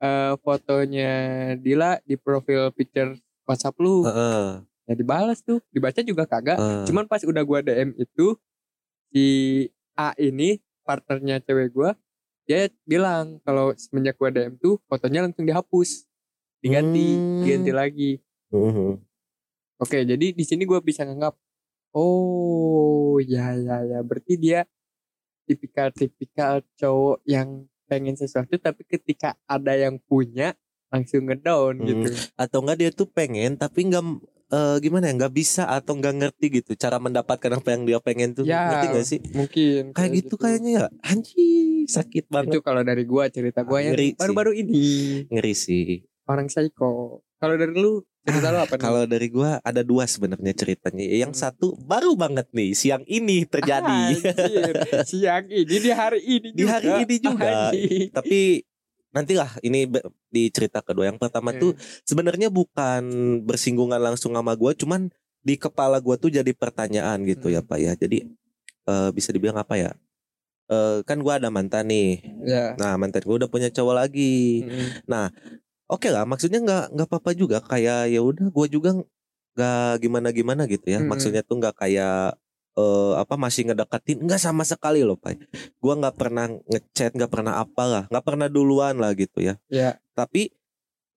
eh, 0.00 0.32
fotonya 0.40 1.12
Dila 1.60 2.00
di 2.08 2.16
profil 2.16 2.72
picture 2.72 3.12
WhatsApp 3.44 3.76
lu? 3.76 4.08
Heeh, 4.08 4.64
ya 4.88 4.94
dibalas 4.96 5.44
tuh. 5.44 5.60
Dibaca 5.68 6.00
juga 6.00 6.24
kagak. 6.24 6.56
Heeh. 6.56 6.84
cuman 6.88 7.04
pas 7.04 7.20
udah 7.20 7.44
gua 7.44 7.60
DM 7.60 7.92
itu 8.00 8.40
si 9.12 9.26
A 10.00 10.16
ini 10.16 10.64
partnernya 10.88 11.44
cewek 11.44 11.76
gua 11.76 11.92
dia 12.44 12.60
bilang 12.82 13.38
kalau 13.40 13.72
semenjak 13.74 14.14
gua 14.14 14.28
DM 14.28 14.56
tuh 14.56 14.78
fotonya 14.84 15.24
langsung 15.24 15.44
dihapus. 15.44 16.04
Diganti 16.60 17.06
Hmm. 17.16 17.40
diganti 17.40 17.72
lagi. 17.72 18.10
Mhm. 18.50 18.98
oke 19.78 19.96
jadi 20.04 20.26
di 20.30 20.44
sini 20.44 20.64
gua 20.64 20.78
bisa 20.78 21.02
nganggap 21.02 21.32
oh 21.94 23.16
ya 23.18 23.54
ya 23.54 23.76
ya. 23.82 23.98
Berarti 24.00 24.34
dia 24.36 24.66
tipikal-tipikal 25.44 26.62
cowok 26.76 27.24
yang 27.24 27.64
pengen 27.86 28.14
sesuatu 28.14 28.54
tapi 28.54 28.84
ketika 28.84 29.34
ada 29.44 29.74
yang 29.74 29.98
punya 30.00 30.54
langsung 30.90 31.26
ngedown 31.26 31.78
Hmm. 31.78 31.86
gitu. 31.86 32.10
Atau 32.34 32.62
enggak 32.62 32.78
dia 32.78 32.90
tuh 32.90 33.06
pengen 33.06 33.54
tapi 33.54 33.86
enggak 33.86 34.02
eh, 34.50 34.76
gimana 34.82 35.06
ya 35.06 35.14
nggak 35.14 35.30
bisa 35.32 35.62
atau 35.64 35.94
nggak 35.94 36.14
ngerti 36.18 36.46
gitu 36.58 36.74
cara 36.74 36.98
mendapatkan 36.98 37.54
apa 37.54 37.68
yang 37.70 37.82
dia 37.86 37.98
pengen 37.98 38.34
tuh. 38.34 38.42
Ya, 38.42 38.66
ngerti 38.66 38.86
gak 38.90 39.06
sih? 39.06 39.20
mungkin 39.30 39.94
kayak 39.94 40.10
gitu. 40.18 40.34
kayaknya 40.34 40.70
ya. 40.74 40.86
Anjing 41.06 41.69
sakit 41.90 42.24
banget 42.26 42.52
itu 42.52 42.60
kalau 42.60 42.82
dari 42.82 43.02
gua 43.02 43.26
cerita 43.26 43.60
gua 43.60 43.78
yang 43.80 43.98
baru-baru 44.14 44.52
ini 44.54 44.84
ngeri 45.26 45.52
sih 45.52 46.06
orang 46.24 46.46
psycho. 46.46 47.20
Kalau 47.36 47.56
dari 47.56 47.72
lu 47.72 48.04
cerita 48.20 48.52
lu 48.52 48.60
apa 48.60 48.76
nih? 48.76 48.82
kalau 48.82 49.02
dari 49.04 49.28
gua 49.28 49.58
ada 49.60 49.80
dua 49.80 50.04
sebenarnya 50.04 50.52
ceritanya 50.52 51.02
yang 51.02 51.32
Hmm. 51.32 51.40
satu 51.40 51.72
baru 51.80 52.12
banget 52.14 52.52
nih 52.52 52.70
siang 52.72 53.02
ini 53.04 53.42
terjadi 53.44 53.98
Anjir, 54.12 54.74
siang 55.02 55.48
ini 55.48 55.76
di 55.76 55.90
hari 55.90 56.20
ini 56.20 56.48
Di 56.52 56.64
hari 56.64 56.90
ini 57.00 57.16
juga. 57.16 57.72
Anjing. 57.72 58.12
tapi 58.12 58.62
nantilah 59.10 59.50
ini 59.60 59.88
di 60.28 60.42
cerita 60.48 60.78
kedua 60.78 61.08
yang 61.08 61.18
pertama 61.18 61.50
tuh 61.52 61.74
sebenarnya 62.04 62.46
bukan 62.46 63.02
bersinggungan 63.42 63.98
langsung 63.98 64.30
sama 64.30 64.54
gua 64.54 64.70
cuman 64.70 65.10
di 65.40 65.56
kepala 65.56 65.96
gua 65.98 66.14
tuh 66.14 66.28
jadi 66.28 66.52
pertanyaan 66.52 67.24
gitu 67.24 67.48
ya 67.48 67.58
Hmm. 67.58 67.66
pak 67.66 67.78
ya 67.80 67.92
jadi 67.96 68.28
eh, 68.84 69.10
bisa 69.10 69.32
dibilang 69.32 69.56
apa 69.56 69.74
ya 69.74 69.90
Eh, 70.70 71.02
kan 71.02 71.18
gua 71.18 71.42
ada 71.42 71.50
mantan 71.50 71.90
nih. 71.90 72.22
Ya. 72.46 72.78
nah 72.78 72.94
mantan 72.94 73.26
gua 73.26 73.42
udah 73.42 73.50
punya 73.50 73.74
cowok 73.74 73.94
lagi. 74.06 74.62
Mm. 74.62 75.28
oke 75.90 76.06
lah 76.06 76.22
maksudnya 76.22 76.62
nggak 76.62 76.84
nggak 76.94 77.08
apa-apa 77.10 77.30
juga. 77.34 77.58
Kayak 77.58 78.06
ya 78.14 78.22
udah 78.22 78.46
gua 78.54 78.66
juga 78.70 78.94
nggak 79.58 79.92
gimana 79.98 80.28
gimana 80.30 80.62
gitu 80.70 80.86
ya. 80.86 81.02
Mm-mm. 81.02 81.10
maksudnya 81.10 81.42
tuh 81.42 81.58
nggak 81.58 81.74
kayak 81.74 82.38
eh 82.78 83.12
apa 83.18 83.34
masih 83.34 83.66
ngedeketin. 83.66 84.22
Nggak 84.22 84.38
sama 84.38 84.62
sekali 84.62 85.02
loh 85.02 85.18
pak. 85.18 85.42
Gua 85.82 85.98
nggak 85.98 86.14
pernah 86.14 86.46
ngechat 86.46 87.18
nggak 87.18 87.32
pernah 87.34 87.58
apalah 87.58 88.06
nggak 88.06 88.24
pernah 88.24 88.46
duluan 88.46 88.94
lah 89.02 89.10
gitu 89.18 89.42
ya. 89.42 89.58
Ya. 89.66 89.98
tapi 90.14 90.54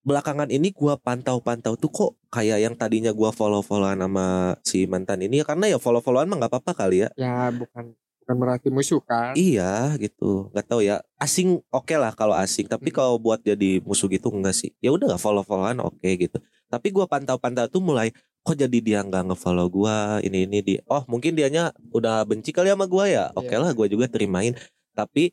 belakangan 0.03 0.49
ini 0.51 0.73
gua 0.73 0.97
pantau-pantau 0.97 1.77
tuh 1.77 1.91
kok 1.93 2.11
kayak 2.33 2.59
yang 2.59 2.73
tadinya 2.73 3.13
gua 3.13 3.29
follow-followan 3.29 4.01
sama 4.01 4.57
si 4.65 4.89
mantan 4.89 5.21
ini. 5.21 5.39
Ya 5.39 5.45
karena 5.45 5.69
ya 5.69 5.77
follow-followan 5.77 6.25
mah 6.25 6.37
nggak 6.41 6.51
apa-apa 6.57 6.73
kali 6.73 7.05
ya. 7.05 7.09
Ya 7.13 7.53
bukan 7.53 7.93
bukan 8.23 8.35
berarti 8.39 8.67
musuh 8.71 9.03
kan? 9.03 9.35
iya 9.35 9.91
gitu. 9.99 10.47
Nggak 10.55 10.65
tahu 10.65 10.81
ya. 10.81 11.03
Asing 11.19 11.59
oke 11.69 11.91
lah 11.99 12.15
kalau 12.15 12.33
asing. 12.33 12.65
Tapi 12.65 12.89
Hmm. 12.89 12.95
kalau 12.95 13.15
buat 13.19 13.43
jadi 13.43 13.83
musuh 13.83 14.07
gitu 14.07 14.31
enggak 14.31 14.55
sih. 14.55 14.71
Ya 14.79 14.89
udah 14.89 15.11
nggak 15.11 15.21
follow-followan 15.21 15.83
oke 15.83 16.07
gitu. 16.15 16.39
Tapi 16.67 16.87
gua 16.89 17.05
pantau-pantau 17.05 17.67
tuh 17.67 17.83
mulai 17.83 18.09
kok 18.41 18.55
jadi 18.55 18.77
dia 18.79 18.99
nggak 19.03 19.27
ngefollow 19.29 19.67
gua? 19.67 20.17
Ini 20.19 20.47
ini 20.47 20.59
di 20.63 20.73
oh 20.87 21.03
mungkin 21.05 21.35
dianya 21.35 21.69
udah 21.91 22.23
benci 22.23 22.49
kali 22.49 22.71
sama 22.71 22.87
gua 22.87 23.05
ya? 23.05 23.25
Oke 23.35 23.51
Iya. 23.51 23.59
lah 23.59 23.71
gua 23.75 23.85
juga 23.85 24.07
terimain. 24.07 24.55
Tapi 24.95 25.29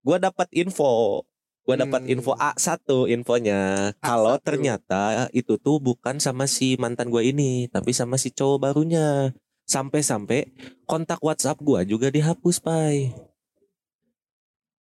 gua 0.00 0.20
dapat 0.20 0.48
info. 0.52 1.24
Gua 1.64 1.80
dapat 1.80 2.04
Hmm. 2.04 2.12
info 2.12 2.36
A1 2.36 2.84
infonya. 3.08 3.88
Kalau 3.98 4.36
A1. 4.36 4.44
ternyata 4.44 5.02
itu 5.32 5.56
tuh 5.56 5.80
bukan 5.80 6.20
sama 6.20 6.44
si 6.44 6.76
mantan 6.76 7.08
gua 7.08 7.24
ini 7.24 7.72
tapi 7.72 7.96
sama 7.96 8.20
si 8.20 8.28
cowok 8.28 8.58
barunya 8.60 9.32
sampai-sampai 9.64 10.52
kontak 10.84 11.20
WhatsApp 11.20 11.60
gua 11.60 11.82
juga 11.82 12.12
dihapus 12.12 12.60
pai. 12.60 13.12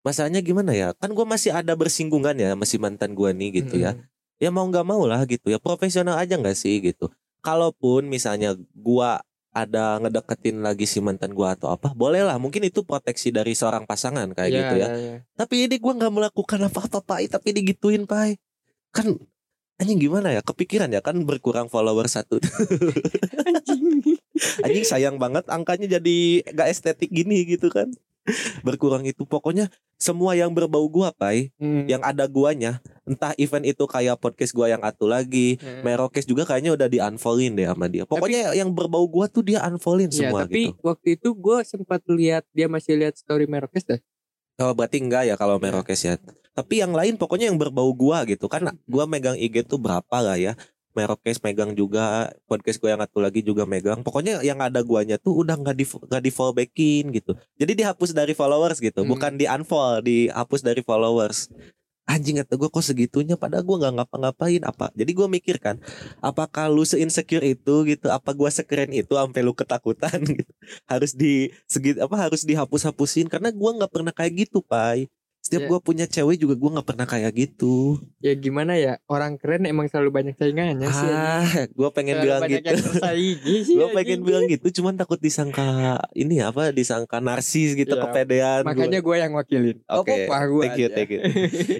Masalahnya 0.02 0.42
gimana 0.42 0.74
ya? 0.74 0.90
Kan 0.98 1.14
gua 1.14 1.22
masih 1.22 1.54
ada 1.54 1.78
bersinggungan 1.78 2.34
ya 2.34 2.52
sama 2.52 2.66
si 2.66 2.76
mantan 2.76 3.14
gua 3.14 3.30
nih 3.30 3.62
gitu 3.62 3.78
ya. 3.78 3.94
Ya 4.42 4.50
mau 4.50 4.66
nggak 4.66 4.86
mau 4.86 5.06
lah 5.06 5.22
gitu 5.30 5.54
ya. 5.54 5.62
Profesional 5.62 6.18
aja 6.18 6.34
nggak 6.34 6.58
sih 6.58 6.82
gitu? 6.82 7.06
Kalaupun 7.38 8.10
misalnya 8.10 8.58
gua 8.74 9.22
ada 9.52 10.00
ngedeketin 10.02 10.64
lagi 10.64 10.88
si 10.88 10.98
mantan 10.98 11.30
gua 11.30 11.54
atau 11.54 11.70
apa 11.70 11.94
boleh 11.94 12.26
lah. 12.26 12.34
Mungkin 12.42 12.66
itu 12.66 12.82
proteksi 12.82 13.30
dari 13.30 13.54
seorang 13.54 13.86
pasangan 13.86 14.26
kayak 14.34 14.50
gitu 14.50 14.74
ya. 14.82 14.88
ya. 14.90 15.16
tapi 15.38 15.70
ini 15.70 15.78
gua 15.78 15.94
nggak 15.94 16.12
melakukan 16.12 16.60
apa-apa 16.66 16.98
pai. 17.06 17.30
Tapi 17.30 17.54
digituin 17.54 18.02
pai. 18.02 18.34
Kan 18.90 19.22
anjing 19.82 19.98
gimana 19.98 20.30
ya 20.30 20.40
kepikiran 20.40 20.88
ya 20.88 20.98
kan 20.98 21.18
berkurang 21.20 21.66
follower 21.66 22.06
satu 22.06 22.38
Anjing. 23.42 24.16
anjing 24.60 24.84
sayang 24.84 25.16
banget 25.16 25.44
angkanya 25.46 25.86
jadi 25.90 26.16
gak 26.48 26.68
estetik 26.68 27.08
gini 27.08 27.42
gitu 27.44 27.66
kan 27.66 27.90
berkurang 28.60 29.02
itu 29.02 29.22
pokoknya 29.24 29.66
semua 29.96 30.32
yang 30.32 30.50
berbau 30.50 30.86
gua 30.86 31.10
pai 31.10 31.50
Hmm. 31.56 31.86
yang 31.86 31.98
ada 32.00 32.22
guanya 32.24 32.78
entah 33.02 33.34
event 33.36 33.62
itu 33.64 33.82
kayak 33.84 34.14
podcast 34.16 34.50
gua 34.52 34.66
yang 34.68 34.78
atu 34.80 35.04
lagi 35.04 35.58
Hmm. 35.58 35.82
Merokes 35.82 36.22
juga 36.24 36.42
kayaknya 36.44 36.70
udah 36.72 36.86
di 36.86 36.98
unfollowin 36.98 37.52
deh 37.52 37.66
sama 37.66 37.86
dia 37.86 38.02
pokoknya 38.04 38.54
yang 38.54 38.70
berbau 38.70 39.02
gua 39.04 39.26
tuh 39.26 39.42
dia 39.42 39.58
unfollowin 39.64 40.06
Ya, 40.08 40.30
semua 40.30 40.46
tapi 40.46 40.70
gitu 40.70 40.78
waktu 40.80 41.08
itu 41.16 41.28
gue 41.32 41.58
sempat 41.64 42.00
lihat 42.08 42.46
dia 42.48 42.66
masih 42.66 42.94
lihat 42.96 43.14
story 43.16 43.44
Merokes 43.44 43.82
dah. 43.84 43.98
oh 44.60 44.70
berarti 44.70 44.98
enggak 44.98 45.22
ya 45.24 45.34
kalau 45.34 45.58
Ya. 45.58 45.62
Merokes 45.64 46.00
ya 46.00 46.14
tapi 46.52 46.84
yang 46.84 46.92
lain 46.92 47.16
pokoknya 47.16 47.48
yang 47.52 47.58
berbau 47.60 47.90
gua 47.96 48.24
gitu. 48.28 48.46
Kan 48.48 48.68
gua 48.88 49.04
megang 49.08 49.36
IG 49.36 49.64
tuh 49.64 49.80
berapa 49.80 50.16
lah 50.20 50.36
ya. 50.36 50.52
Merokes 50.92 51.40
megang 51.40 51.72
juga 51.72 52.28
podcast 52.44 52.76
gua 52.76 52.92
yang 52.92 53.00
satu 53.00 53.24
lagi 53.24 53.40
juga 53.40 53.64
megang. 53.64 54.04
Pokoknya 54.04 54.44
yang 54.44 54.60
ada 54.60 54.84
guanya 54.84 55.16
tuh 55.16 55.32
udah 55.40 55.56
nggak 55.56 55.76
di 55.76 55.84
nggak 55.88 56.22
di 56.22 56.30
follow 56.30 56.52
backin 56.52 57.08
gitu. 57.16 57.32
Jadi 57.56 57.72
dihapus 57.80 58.12
dari 58.12 58.36
followers 58.36 58.76
gitu 58.76 59.00
Hmm. 59.00 59.10
bukan 59.16 59.32
di 59.40 59.48
unfollow 59.48 60.04
dihapus 60.04 60.60
dari 60.60 60.84
followers. 60.84 61.48
Anjing 62.02 62.36
kata 62.42 62.58
gue 62.58 62.66
kok 62.68 62.82
segitunya? 62.84 63.38
Padahal 63.38 63.62
gue 63.64 63.76
nggak 63.78 63.94
ngapa-ngapain. 63.94 64.60
Apa? 64.66 64.90
Jadi 64.92 65.10
gue 65.14 65.28
mikir 65.30 65.56
kan 65.62 65.78
apakah 66.20 66.66
lu 66.68 66.82
se-insecure 66.84 67.46
itu 67.46 67.74
gitu? 67.88 68.10
Apa 68.10 68.34
gue 68.34 68.50
sekeren 68.52 68.90
itu 68.92 69.14
sampai 69.16 69.40
lu 69.40 69.54
ketakutan 69.56 70.18
gitu? 70.36 70.52
Harus 70.90 71.14
di 71.16 71.54
segit 71.70 71.96
apa 72.02 72.12
harus 72.18 72.42
dihapus-hapusin? 72.44 73.30
Karena 73.32 73.48
gue 73.54 73.70
nggak 73.78 73.88
pernah 73.88 74.12
kayak 74.12 74.44
gitu 74.50 74.60
pai 74.60 75.08
setiap 75.52 75.62
Ya. 75.62 75.68
gue 75.68 75.80
punya 75.80 76.06
cewek 76.06 76.36
juga 76.38 76.56
gue 76.56 76.70
nggak 76.72 76.88
pernah 76.88 77.04
kayak 77.04 77.28
gitu 77.30 78.00
Ya 78.18 78.32
gimana 78.32 78.72
ya 78.74 78.96
orang 79.04 79.36
keren 79.36 79.62
emang 79.62 79.84
selalu 79.86 80.08
banyak 80.10 80.34
saingannya 80.34 80.88
sih. 80.88 81.04
ah 81.06 81.44
gue 81.68 81.88
pengen 81.92 82.16
Selalu 82.16 82.24
bilang 82.24 82.40
gitu 82.48 82.72
gue 83.76 83.88
pengen 83.92 84.20
bilang 84.22 84.44
gitu 84.46 84.66
cuman 84.72 84.96
takut 84.96 85.18
disangka 85.18 86.00
ini 86.12 86.40
apa 86.40 86.70
disangka 86.70 87.20
narsis 87.20 87.74
gitu 87.74 87.92
Ya, 87.92 88.00
kepedean. 88.00 88.64
Makanya 88.64 88.98
gue 88.98 89.16
yang 89.18 89.32
wakilin. 89.32 89.76
Oke, 89.84 90.24
gua 90.24 90.64
thank 90.64 90.80
you, 90.80 90.88
aja. 90.88 90.96
thank 90.96 91.10
you. 91.10 91.20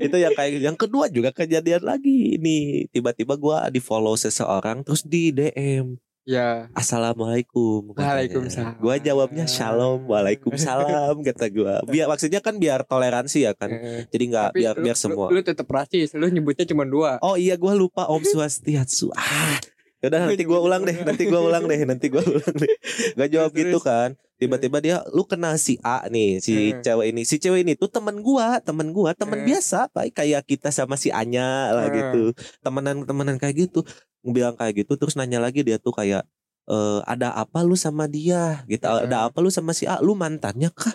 itu 0.03 0.17
yang 0.19 0.35
kayak 0.35 0.53
yang 0.61 0.77
kedua 0.77 1.09
juga 1.09 1.33
kejadian 1.33 1.81
lagi 1.81 2.37
ini 2.37 2.59
tiba-tiba 2.89 3.33
gua 3.35 3.65
di 3.67 3.81
follow 3.81 4.13
seseorang 4.13 4.85
terus 4.85 5.01
di 5.01 5.33
DM 5.33 5.97
ya. 6.25 6.71
assalamualaikum. 6.73 7.93
Waalaikumsalam. 7.93 8.79
gua 8.79 8.97
jawabnya 8.97 9.45
shalom 9.45 10.07
waalaikumsalam 10.07 11.19
kata 11.27 11.47
gua 11.49 11.83
biar 11.85 12.07
maksudnya 12.07 12.39
kan 12.39 12.57
biar 12.57 12.83
toleransi 12.83 13.43
ya 13.43 13.53
kan 13.53 13.71
Eh, 13.73 14.07
jadi 14.09 14.25
nggak 14.29 14.49
biar 14.53 14.75
lu- 14.75 14.85
biar 14.85 14.95
semua 14.95 15.27
Lu, 15.29 15.35
lu 15.35 15.43
tetap 15.43 15.67
rasis, 15.67 16.13
lu 16.13 16.27
nyebutnya 16.27 16.63
cuma 16.65 16.85
dua. 16.85 17.19
oh 17.21 17.35
iya 17.35 17.55
gua 17.55 17.73
lupa 17.73 18.07
om 18.07 18.23
swastiastu 18.23 19.11
ah 19.13 19.59
Yaudah 20.03 20.19
nanti 20.27 20.43
gua 20.43 20.59
ulang 20.59 20.83
deh 20.83 20.97
nanti 20.99 21.25
gua 21.31 21.41
ulang 21.49 21.65
deh 21.71 21.81
nanti 21.87 22.07
gua 22.11 22.23
ulang 22.27 22.55
deh. 22.59 22.75
Gak 23.15 23.29
jawab 23.31 23.51
gitu 23.55 23.79
kan. 23.79 24.19
Tiba-tiba 24.37 24.83
dia 24.83 24.97
lu 25.15 25.23
kenal 25.23 25.55
si 25.55 25.79
A 25.87 26.03
nih 26.11 26.43
si 26.43 26.75
Hmm. 26.75 26.83
cewek 26.83 27.07
ini. 27.15 27.23
Si 27.23 27.39
cewek 27.39 27.63
ini 27.63 27.79
tuh 27.79 27.87
temen 27.87 28.19
gua 28.19 28.59
temen 28.59 28.91
gua 28.91 29.15
temen 29.15 29.39
Hmm. 29.39 29.47
biasa 29.47 29.87
baik 29.95 30.19
kayak 30.19 30.43
kita 30.51 30.75
sama 30.75 30.99
si 30.99 31.15
Anya 31.15 31.71
lah 31.71 31.87
Hmm. 31.87 31.95
gitu. 31.95 32.23
Temenan 32.61 33.07
temenan 33.07 33.39
kayak 33.39 33.71
gitu. 33.71 33.87
Bilang 34.27 34.59
kayak 34.59 34.83
gitu 34.83 34.99
terus 34.99 35.15
nanya 35.15 35.39
lagi 35.39 35.63
dia 35.63 35.79
tuh 35.79 35.95
kayak 35.95 36.27
eh 36.63 37.01
ada 37.07 37.35
apa 37.39 37.63
lu 37.63 37.79
sama 37.79 38.11
dia? 38.11 38.67
Gitu 38.67 38.83
Hmm. 38.83 39.07
ada 39.07 39.31
apa 39.31 39.39
lu 39.39 39.51
sama 39.55 39.71
si 39.71 39.87
A? 39.87 40.03
Lu 40.03 40.19
mantannya 40.19 40.75
kah 40.75 40.95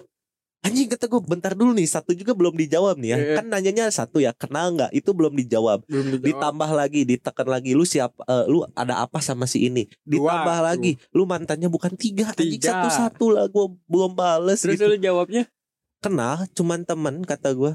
anjing 0.62 0.90
kata 0.90 1.06
gue 1.08 1.22
bentar 1.24 1.54
dulu 1.54 1.72
nih 1.72 1.88
satu 1.88 2.12
juga 2.12 2.34
belum 2.34 2.58
dijawab 2.58 2.98
nih 3.00 3.10
ya. 3.14 3.18
Hmm. 3.18 3.36
kan 3.40 3.46
nanyanya 3.50 3.86
satu 3.90 4.20
ya 4.20 4.34
kenal 4.36 4.74
nggak? 4.74 4.92
Itu 4.92 5.14
belum 5.14 5.34
dijawab. 5.34 5.86
Belum 5.88 6.18
dijawab. 6.18 6.26
ditambah 6.28 6.70
lagi 6.74 7.02
ditekan 7.06 7.48
lagi 7.48 7.72
lu 7.78 7.86
siapa 7.88 8.20
eh, 8.26 8.46
lu 8.50 8.66
ada 8.74 9.04
apa 9.04 9.22
sama 9.22 9.46
si 9.46 9.68
ini? 9.68 9.88
Dua, 10.02 10.28
ditambah 10.34 10.58
tuh. 10.58 10.66
lagi 10.68 10.92
lu 11.14 11.24
mantannya 11.24 11.70
bukan 11.70 11.94
tiga. 11.96 12.34
Anjing 12.34 12.60
Tiga. 12.60 12.84
satu 12.84 12.88
satu 12.90 13.26
lah 13.32 13.46
gue 13.48 13.66
belum 13.88 14.12
bales 14.14 14.60
Terus 14.60 14.76
gitu. 14.76 14.86
lu 14.90 14.98
jawabnya? 14.98 15.48
Kenal 15.98 16.46
cuman 16.54 16.86
temen 16.86 17.26
kata 17.26 17.58
gue 17.58 17.74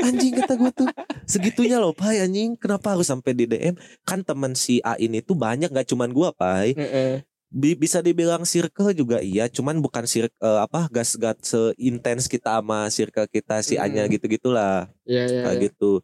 anjing 0.00 0.32
kata 0.38 0.54
gue 0.54 0.70
tuh. 0.70 0.88
Segitunya 1.26 1.82
loh 1.82 1.90
pai 1.90 2.22
anjing. 2.22 2.54
Kenapa 2.54 2.94
harus 2.94 3.06
sampai 3.06 3.34
di 3.34 3.44
DM 3.46 3.74
kan 4.02 4.22
temen 4.22 4.54
si 4.54 4.78
A 4.82 4.94
ini 4.96 5.18
tuh 5.18 5.34
banyak 5.34 5.66
nggak 5.66 5.88
cuman 5.88 6.10
gue 6.10 6.28
pai. 6.34 6.74
Heeh. 6.78 7.26
Bi- 7.50 7.74
bisa 7.74 7.98
dibilang 7.98 8.42
circle 8.42 8.90
juga 8.90 9.18
iya 9.20 9.46
cuman 9.46 9.78
bukan 9.78 10.06
circle 10.06 10.32
apa 10.56 10.86
gas 10.88 11.14
gas 11.14 11.36
seintens 11.42 12.24
kita 12.24 12.56
sama 12.56 12.86
circle 12.88 13.26
kita 13.26 13.58
si 13.60 13.74
Anya 13.74 14.06
Hmm. 14.06 14.12
gitu 14.12 14.26
gitulah 14.26 14.86
Iya 15.04 15.22
iya. 15.26 15.42
kayak 15.44 15.56
iya. 15.56 15.64
gitu 15.68 16.00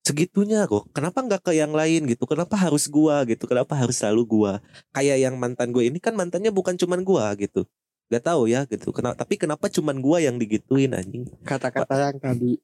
segitunya 0.00 0.64
kok 0.64 0.88
kenapa 0.90 1.20
nggak 1.20 1.42
ke 1.42 1.52
yang 1.54 1.72
lain 1.72 2.04
gitu 2.04 2.24
kenapa 2.24 2.56
harus 2.56 2.84
gua 2.86 3.24
gitu 3.24 3.44
kenapa 3.44 3.72
harus 3.74 3.96
selalu 3.96 4.22
gua 4.24 4.52
kayak 4.90 5.16
yang 5.18 5.36
mantan 5.36 5.70
gue 5.70 5.84
ini 5.84 5.96
kan 5.96 6.12
mantannya 6.12 6.48
bukan 6.48 6.76
cuman 6.76 7.00
gua 7.00 7.32
gitu 7.34 7.64
Gak 8.10 8.26
tahu 8.26 8.50
ya 8.50 8.66
gitu 8.66 8.90
kenapa 8.90 9.14
tapi 9.16 9.38
kenapa 9.38 9.70
cuman 9.70 10.00
gua 10.00 10.18
yang 10.18 10.34
digituin 10.34 10.90
anjing 10.92 11.30
Kata-kata 11.40 12.10
yang 12.10 12.18
tadi 12.18 12.58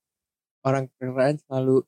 orang 0.60 0.90
keren 0.98 1.38
selalu 1.38 1.86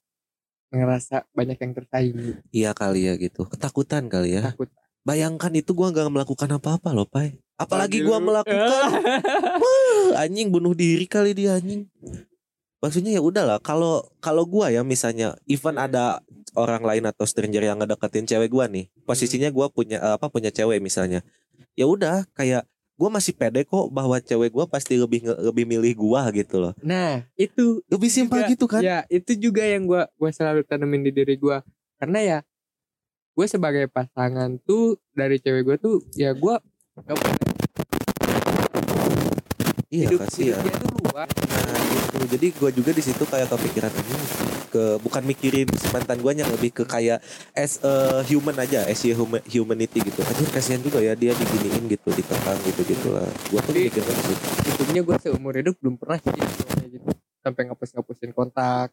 ngerasa 0.68 1.24
banyak 1.32 1.56
yang 1.56 1.72
tersaingi. 1.72 2.30
iya 2.52 2.70
kali 2.70 3.08
ya 3.08 3.16
gitu 3.16 3.48
ketakutan 3.48 4.06
kali 4.06 4.36
ya 4.36 4.52
Takut. 4.52 4.68
Bayangkan 5.08 5.48
itu 5.56 5.72
gua 5.72 5.88
nggak 5.88 6.12
melakukan 6.12 6.50
apa-apa 6.60 6.92
loh 6.92 7.08
pai. 7.08 7.40
Apalagi 7.56 8.04
gua 8.04 8.20
Aduh. 8.20 8.26
melakukan. 8.28 8.88
Wah, 9.64 10.20
anjing 10.20 10.52
bunuh 10.52 10.76
diri 10.76 11.08
kali 11.08 11.32
dia 11.32 11.56
anjing. 11.56 11.88
Maksudnya 12.78 13.16
ya 13.16 13.24
udahlah 13.24 13.56
kalau 13.64 14.04
kalau 14.20 14.44
gua 14.44 14.68
ya 14.68 14.84
misalnya 14.84 15.32
even 15.48 15.80
ada 15.80 16.20
orang 16.52 16.84
lain 16.84 17.08
atau 17.08 17.24
stranger 17.24 17.64
yang 17.64 17.80
ngedeketin 17.80 18.28
cewek 18.28 18.52
gua 18.52 18.68
nih 18.68 18.92
posisinya 19.08 19.48
gua 19.48 19.72
punya 19.72 19.96
eh, 19.96 20.14
apa 20.20 20.28
punya 20.28 20.52
cewek 20.52 20.78
misalnya. 20.84 21.24
Ya 21.72 21.88
udah 21.88 22.28
kayak 22.36 22.68
gua 23.00 23.08
masih 23.08 23.32
pede 23.32 23.64
kok 23.64 23.88
bahwa 23.90 24.20
cewek 24.20 24.52
gua 24.52 24.68
pasti 24.68 25.00
lebih 25.00 25.24
lebih 25.24 25.64
milih 25.64 25.96
gua 25.96 26.28
gitu 26.36 26.60
loh. 26.60 26.76
Nah, 26.84 27.24
itu 27.34 27.80
lebih 27.88 28.12
simpel 28.12 28.44
gitu 28.46 28.68
kan? 28.68 28.84
Ya, 28.84 29.08
itu 29.08 29.34
juga 29.34 29.64
yang 29.64 29.88
gua 29.88 30.06
gua 30.20 30.30
selalu 30.30 30.62
tanemin 30.68 31.08
di 31.08 31.10
diri 31.16 31.34
gua. 31.40 31.64
Karena 31.98 32.22
ya 32.22 32.38
gue 33.38 33.46
sebagai 33.46 33.86
pasangan 33.86 34.58
tuh 34.66 34.98
dari 35.14 35.38
cewek 35.38 35.62
gue 35.62 35.76
tuh 35.78 35.96
ya 36.18 36.34
gua 36.34 36.58
gak 36.98 37.14
iya 39.94 40.10
hidup, 40.10 40.26
kasihan 40.26 40.58
hidup 40.58 40.74
dia 40.74 40.82
tuh 40.82 40.90
luas. 41.06 41.30
Nah 41.46 41.78
gitu 41.86 42.26
Jadi 42.34 42.46
gue 42.50 42.70
juga 42.74 42.90
di 42.90 42.98
situ 42.98 43.22
kayak 43.22 43.46
kepikiran 43.46 43.94
ini 43.94 44.16
ke 44.74 44.84
bukan 44.98 45.22
mikirin 45.22 45.70
si 45.70 45.86
mantan 45.94 46.18
gue 46.18 46.34
yang 46.34 46.50
lebih 46.50 46.74
ke 46.74 46.82
kayak 46.82 47.22
as 47.54 47.78
a 47.86 48.26
human 48.26 48.58
aja 48.58 48.82
as 48.90 49.06
a 49.06 49.14
human, 49.14 49.38
humanity 49.46 50.02
gitu 50.02 50.18
aja 50.18 50.42
kasihan 50.50 50.82
juga 50.82 50.98
ya 50.98 51.14
dia 51.14 51.30
diginiin 51.30 51.86
gitu 51.94 52.10
dikekang 52.10 52.58
gitu 52.66 52.82
gitu 52.90 53.14
lah 53.14 53.22
gue 53.22 53.60
tuh 53.62 53.70
mikir 53.70 54.02
kayak 54.02 54.18
gitu 54.18 54.46
Hitungnya 54.66 55.02
gue 55.06 55.16
seumur 55.22 55.54
hidup 55.54 55.78
belum 55.78 55.94
pernah 55.94 56.18
sih 56.18 56.34
kayak 56.34 56.90
gitu. 56.90 57.06
Sampai 57.38 57.70
ngapus-ngapusin 57.70 58.34
kontak, 58.34 58.90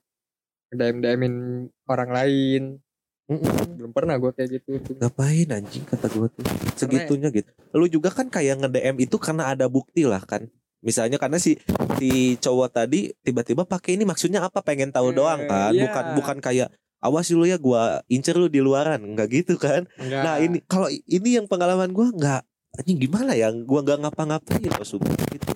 DM-DMin 0.69 1.65
orang 1.89 2.09
lain. 2.13 2.84
Mm-mm. 3.25 3.81
Belum 3.81 3.89
pernah 3.89 4.21
gue 4.21 4.29
kayak 4.37 4.49
gitu. 4.61 4.77
ngapain 5.01 5.49
anjing 5.49 5.81
kata 5.81 6.07
gue 6.13 6.29
tuh 6.29 6.45
segitunya 6.77 7.33
gitu 7.33 7.49
lu 7.73 7.89
juga 7.89 8.13
kan 8.13 8.29
kayak 8.29 8.61
nge 8.61 8.69
DM 8.69 8.95
itu 9.01 9.17
karena 9.17 9.49
ada 9.49 9.65
bukti 9.65 10.05
lah 10.05 10.21
kan 10.21 10.45
misalnya 10.85 11.17
karena 11.17 11.41
si 11.41 11.57
si 11.97 12.37
cowok 12.37 12.69
tadi 12.69 13.09
tiba-tiba 13.25 13.65
pakai 13.65 13.97
ini 13.97 14.05
maksudnya 14.05 14.45
apa 14.45 14.61
pengen 14.61 14.93
tahu 14.93 15.09
Eh, 15.09 15.15
doang 15.17 15.41
kan 15.49 15.73
iya. 15.73 15.89
bukan 15.89 16.05
bukan 16.21 16.37
kayak 16.37 16.69
awas 17.01 17.25
dulu 17.25 17.49
ya 17.49 17.57
gua 17.57 18.05
incer 18.13 18.37
lu 18.37 18.45
di 18.45 18.61
luaran 18.61 19.01
nggak 19.01 19.27
gitu 19.33 19.57
kan 19.57 19.89
Enggak. 19.97 20.21
Nah 20.21 20.35
ini 20.37 20.61
kalau 20.69 20.85
ini 20.89 21.41
yang 21.41 21.49
pengalaman 21.49 21.89
gua 21.89 22.13
nggak 22.13 22.41
anjing 22.77 22.97
gimana 23.01 23.33
ya 23.33 23.49
gua 23.49 23.81
nggak 23.81 24.05
ngapa-ngapain 24.05 24.69
gua 24.69 24.85
gitu. 25.33 25.49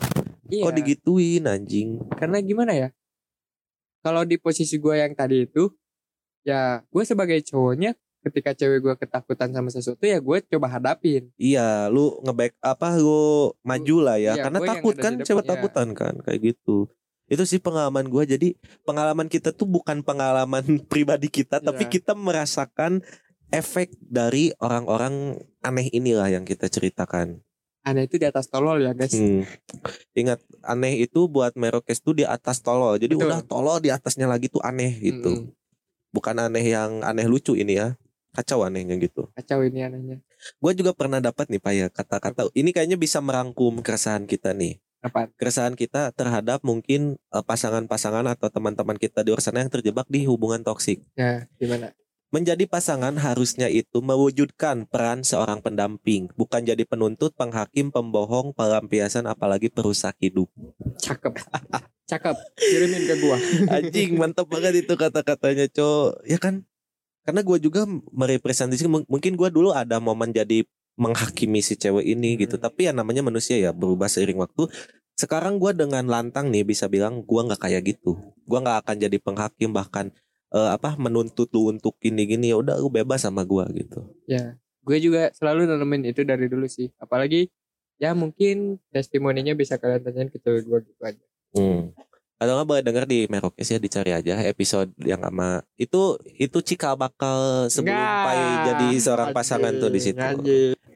iya. 0.50 0.66
Kok 0.66 0.74
digituin 0.74 1.46
anjing? 1.46 2.02
karena 2.18 2.42
gimana 2.42 2.74
ya 2.74 2.90
kalau 4.00 4.24
di 4.24 4.40
posisi 4.40 4.80
gue 4.80 4.96
yang 4.96 5.12
tadi 5.14 5.44
itu 5.46 5.70
ya 6.44 6.82
gue 6.86 7.04
sebagai 7.04 7.40
cowoknya 7.44 7.94
ketika 8.20 8.52
cewek 8.52 8.84
gue 8.84 8.96
ketakutan 9.00 9.50
sama 9.50 9.72
sesuatu 9.72 10.04
ya 10.04 10.20
gue 10.20 10.38
coba 10.52 10.68
hadapin 10.68 11.32
Iya, 11.40 11.88
lu 11.88 12.20
ngeback 12.20 12.60
apa 12.60 13.00
lu 13.00 13.56
maju 13.64 13.96
lah 14.04 14.18
ya 14.20 14.36
Iya, 14.36 14.44
karena 14.44 14.60
takut 14.60 14.96
kan 14.96 15.14
cewek 15.24 15.46
iya. 15.48 15.52
takutan 15.56 15.88
kan 15.96 16.14
kayak 16.20 16.40
gitu. 16.54 16.92
Itu 17.30 17.46
sih 17.46 17.62
pengalaman 17.62 18.10
gua 18.10 18.26
jadi 18.26 18.58
pengalaman 18.84 19.30
kita 19.30 19.54
tuh 19.54 19.70
bukan 19.70 20.02
pengalaman 20.02 20.66
pribadi 20.92 21.30
kita 21.30 21.62
tapi 21.62 21.86
Iya. 21.88 21.92
kita 21.96 22.12
merasakan 22.18 23.06
efek 23.50 23.94
dari 24.02 24.50
orang-orang 24.58 25.38
aneh 25.62 25.88
inilah 25.90 26.28
yang 26.28 26.44
kita 26.44 26.68
ceritakan. 26.68 27.40
aneh 27.80 28.06
itu 28.06 28.20
di 28.20 28.28
atas 28.28 28.52
tolol 28.52 28.84
ya 28.84 28.92
guys 28.92 29.16
Hmm. 29.16 29.48
Ingat 30.14 30.44
aneh 30.62 31.00
itu 31.00 31.26
buat 31.26 31.56
Merokes 31.56 32.04
tuh 32.04 32.14
di 32.14 32.28
atas 32.28 32.60
tolol. 32.60 33.00
Jadi 33.00 33.16
Betul. 33.16 33.32
udah 33.32 33.40
tolol 33.48 33.80
di 33.80 33.90
atasnya 33.90 34.28
lagi 34.28 34.52
tuh 34.52 34.60
aneh 34.62 35.00
gitu. 35.00 35.48
Mm-mm. 35.48 35.56
Bukan 36.10 36.36
aneh 36.38 36.66
yang 36.66 37.06
aneh 37.06 37.26
lucu 37.30 37.54
ini 37.54 37.78
ya. 37.78 37.96
Kacau 38.30 38.62
anehnya 38.62 38.94
gitu. 39.02 39.26
kacau 39.34 39.66
ini 39.66 39.82
anehnya 39.82 40.22
Gue 40.62 40.78
juga 40.78 40.94
pernah 40.94 41.18
dapat 41.18 41.50
nih 41.50 41.58
Pak 41.58 41.74
ya 41.74 41.88
kata-kata 41.90 42.54
ini 42.54 42.70
kayaknya 42.70 42.96
bisa 42.96 43.20
merangkum 43.20 43.82
keresahan 43.82 44.30
kita 44.30 44.54
nih. 44.54 44.78
apa 45.02 45.32
Keresahan 45.40 45.74
kita 45.74 46.12
terhadap 46.14 46.62
mungkin 46.62 47.18
eh, 47.34 47.44
pasangan-pasangan 47.44 48.26
atau 48.30 48.48
teman-teman 48.54 49.00
kita 49.02 49.26
di 49.26 49.34
luar 49.34 49.42
sana 49.42 49.66
yang 49.66 49.72
terjebak 49.74 50.06
di 50.12 50.30
hubungan 50.30 50.62
toksik. 50.62 51.02
ya 51.18 51.50
gimana 51.58 51.96
Menjadi 52.30 52.70
pasangan 52.70 53.18
harusnya 53.18 53.74
itu 53.74 54.06
mewujudkan 54.06 54.86
peran 54.86 55.26
seorang 55.26 55.66
pendamping, 55.66 56.30
bukan 56.38 56.62
jadi 56.62 56.86
penuntut, 56.86 57.34
penghakim, 57.34 57.90
pembohong, 57.90 58.54
pelampiasan, 58.54 59.26
apalagi 59.26 59.74
perusak 59.74 60.14
hidup. 60.22 60.46
cakep. 61.02 61.34
Cakep. 62.10 62.36
Kirimin 62.58 63.06
ke 63.06 63.16
gue 63.22 63.38
Anjing 63.78 64.18
mantap 64.18 64.50
banget 64.50 64.82
itu 64.82 64.94
kata-katanya 64.98 65.70
cowok 65.70 66.26
Ya 66.26 66.42
kan? 66.42 66.66
Karena 67.22 67.46
gue 67.46 67.58
juga 67.62 67.86
merepresentasi 67.86 68.90
mung- 68.90 69.06
Mungkin 69.06 69.38
gue 69.38 69.50
dulu 69.54 69.70
ada 69.70 70.02
momen 70.02 70.34
jadi 70.34 70.66
Menghakimi 70.98 71.62
si 71.62 71.78
cewek 71.78 72.04
ini 72.04 72.34
gitu. 72.36 72.58
Hmm. 72.58 72.66
Tapi 72.66 72.90
ya 72.90 72.92
namanya 72.98 73.22
manusia 73.22 73.62
ya 73.62 73.70
Berubah 73.70 74.10
seiring 74.10 74.42
waktu. 74.42 74.68
Sekarang 75.14 75.62
gue 75.62 75.70
dengan 75.78 76.02
lantang 76.10 76.50
nih 76.50 76.66
Bisa 76.66 76.90
bilang 76.90 77.22
gue 77.22 77.42
gak 77.46 77.62
kayak 77.62 77.86
gitu. 77.86 78.18
Gue 78.50 78.58
gak 78.58 78.90
akan 78.90 78.96
jadi 79.06 79.18
penghakim 79.22 79.70
Bahkan 79.70 80.10
eh, 80.54 80.70
apa 80.74 80.96
menuntut 80.98 81.50
lu 81.54 81.70
untuk 81.70 81.96
gini-gini 81.98 82.52
ya 82.54 82.58
udah 82.60 82.76
lu 82.78 82.90
bebas 82.90 83.26
sama 83.26 83.46
gue 83.46 83.66
gitu 83.86 84.00
ya 84.26 84.56
gue 84.84 84.98
juga 84.98 85.30
selalu 85.36 85.70
nanemin 85.70 86.10
itu 86.10 86.26
dari 86.26 86.50
dulu 86.50 86.66
sih 86.66 86.90
apalagi 86.98 87.50
ya 88.00 88.16
mungkin 88.16 88.80
testimoninya 88.90 89.54
bisa 89.54 89.76
kalian 89.76 90.02
tanyain 90.02 90.30
ke 90.32 90.40
cewek 90.40 90.66
gue 90.66 90.80
gitu 90.90 91.02
aja 91.04 91.24
Hmm. 91.50 91.90
Atau 92.38 92.56
nggak 92.56 92.68
boleh 92.70 92.84
denger 92.86 93.04
di 93.10 93.26
Merokes 93.26 93.68
ya 93.68 93.82
dicari 93.82 94.14
aja 94.14 94.38
episode 94.46 94.94
yang 95.02 95.20
sama 95.20 95.66
itu 95.76 96.14
itu 96.38 96.62
cikal 96.62 96.94
bakal 96.96 97.68
sebelum. 97.68 97.98
Pai 97.98 98.40
jadi 98.70 98.88
seorang 99.02 99.34
pasangan 99.34 99.74
tuh 99.76 99.90
di 99.90 100.00
situ. 100.00 100.22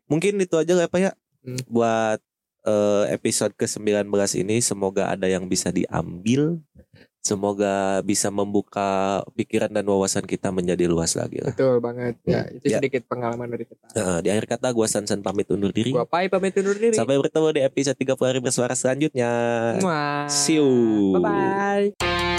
Mungkin 0.08 0.40
itu 0.40 0.56
aja 0.62 0.88
Pak 0.88 1.00
ya 1.02 1.12
Hmm. 1.44 1.60
buat 1.68 2.24
eh, 2.64 3.04
episode 3.12 3.52
ke-19 3.60 4.08
ini 4.40 4.64
semoga 4.64 5.12
ada 5.12 5.28
yang 5.28 5.50
bisa 5.52 5.68
diambil. 5.76 6.64
Semoga 7.24 7.74
bisa 8.04 8.28
membuka 8.28 8.90
pikiran 9.34 9.72
dan 9.72 9.82
wawasan 9.84 10.24
kita 10.24 10.52
menjadi 10.52 10.86
luas 10.86 11.16
lagi 11.16 11.40
lah. 11.40 11.50
betul 11.50 11.80
banget 11.80 12.20
ya 12.22 12.44
itu 12.50 12.68
Ya. 12.68 12.78
sedikit 12.78 13.08
pengalaman 13.08 13.48
dari 13.48 13.64
kita 13.64 13.80
Nah, 13.96 14.20
di 14.20 14.28
akhir 14.28 14.46
kata 14.50 14.68
gua 14.70 14.86
Sansan 14.86 15.20
pamit 15.20 15.48
undur 15.48 15.72
diri. 15.72 15.90
gua 15.90 16.04
pai 16.04 16.28
pamit 16.28 16.52
undur 16.54 16.76
diri 16.76 16.92
Sampai 16.92 17.16
bertemu 17.16 17.48
di 17.50 17.62
episode 17.62 17.96
30 17.96 18.28
hari 18.28 18.40
bersuara 18.40 18.74
selanjutnya. 18.74 19.32
Muah. 19.80 20.28
See 20.28 20.60
you. 20.60 20.68
bye 21.16 21.24
bye 21.96 22.33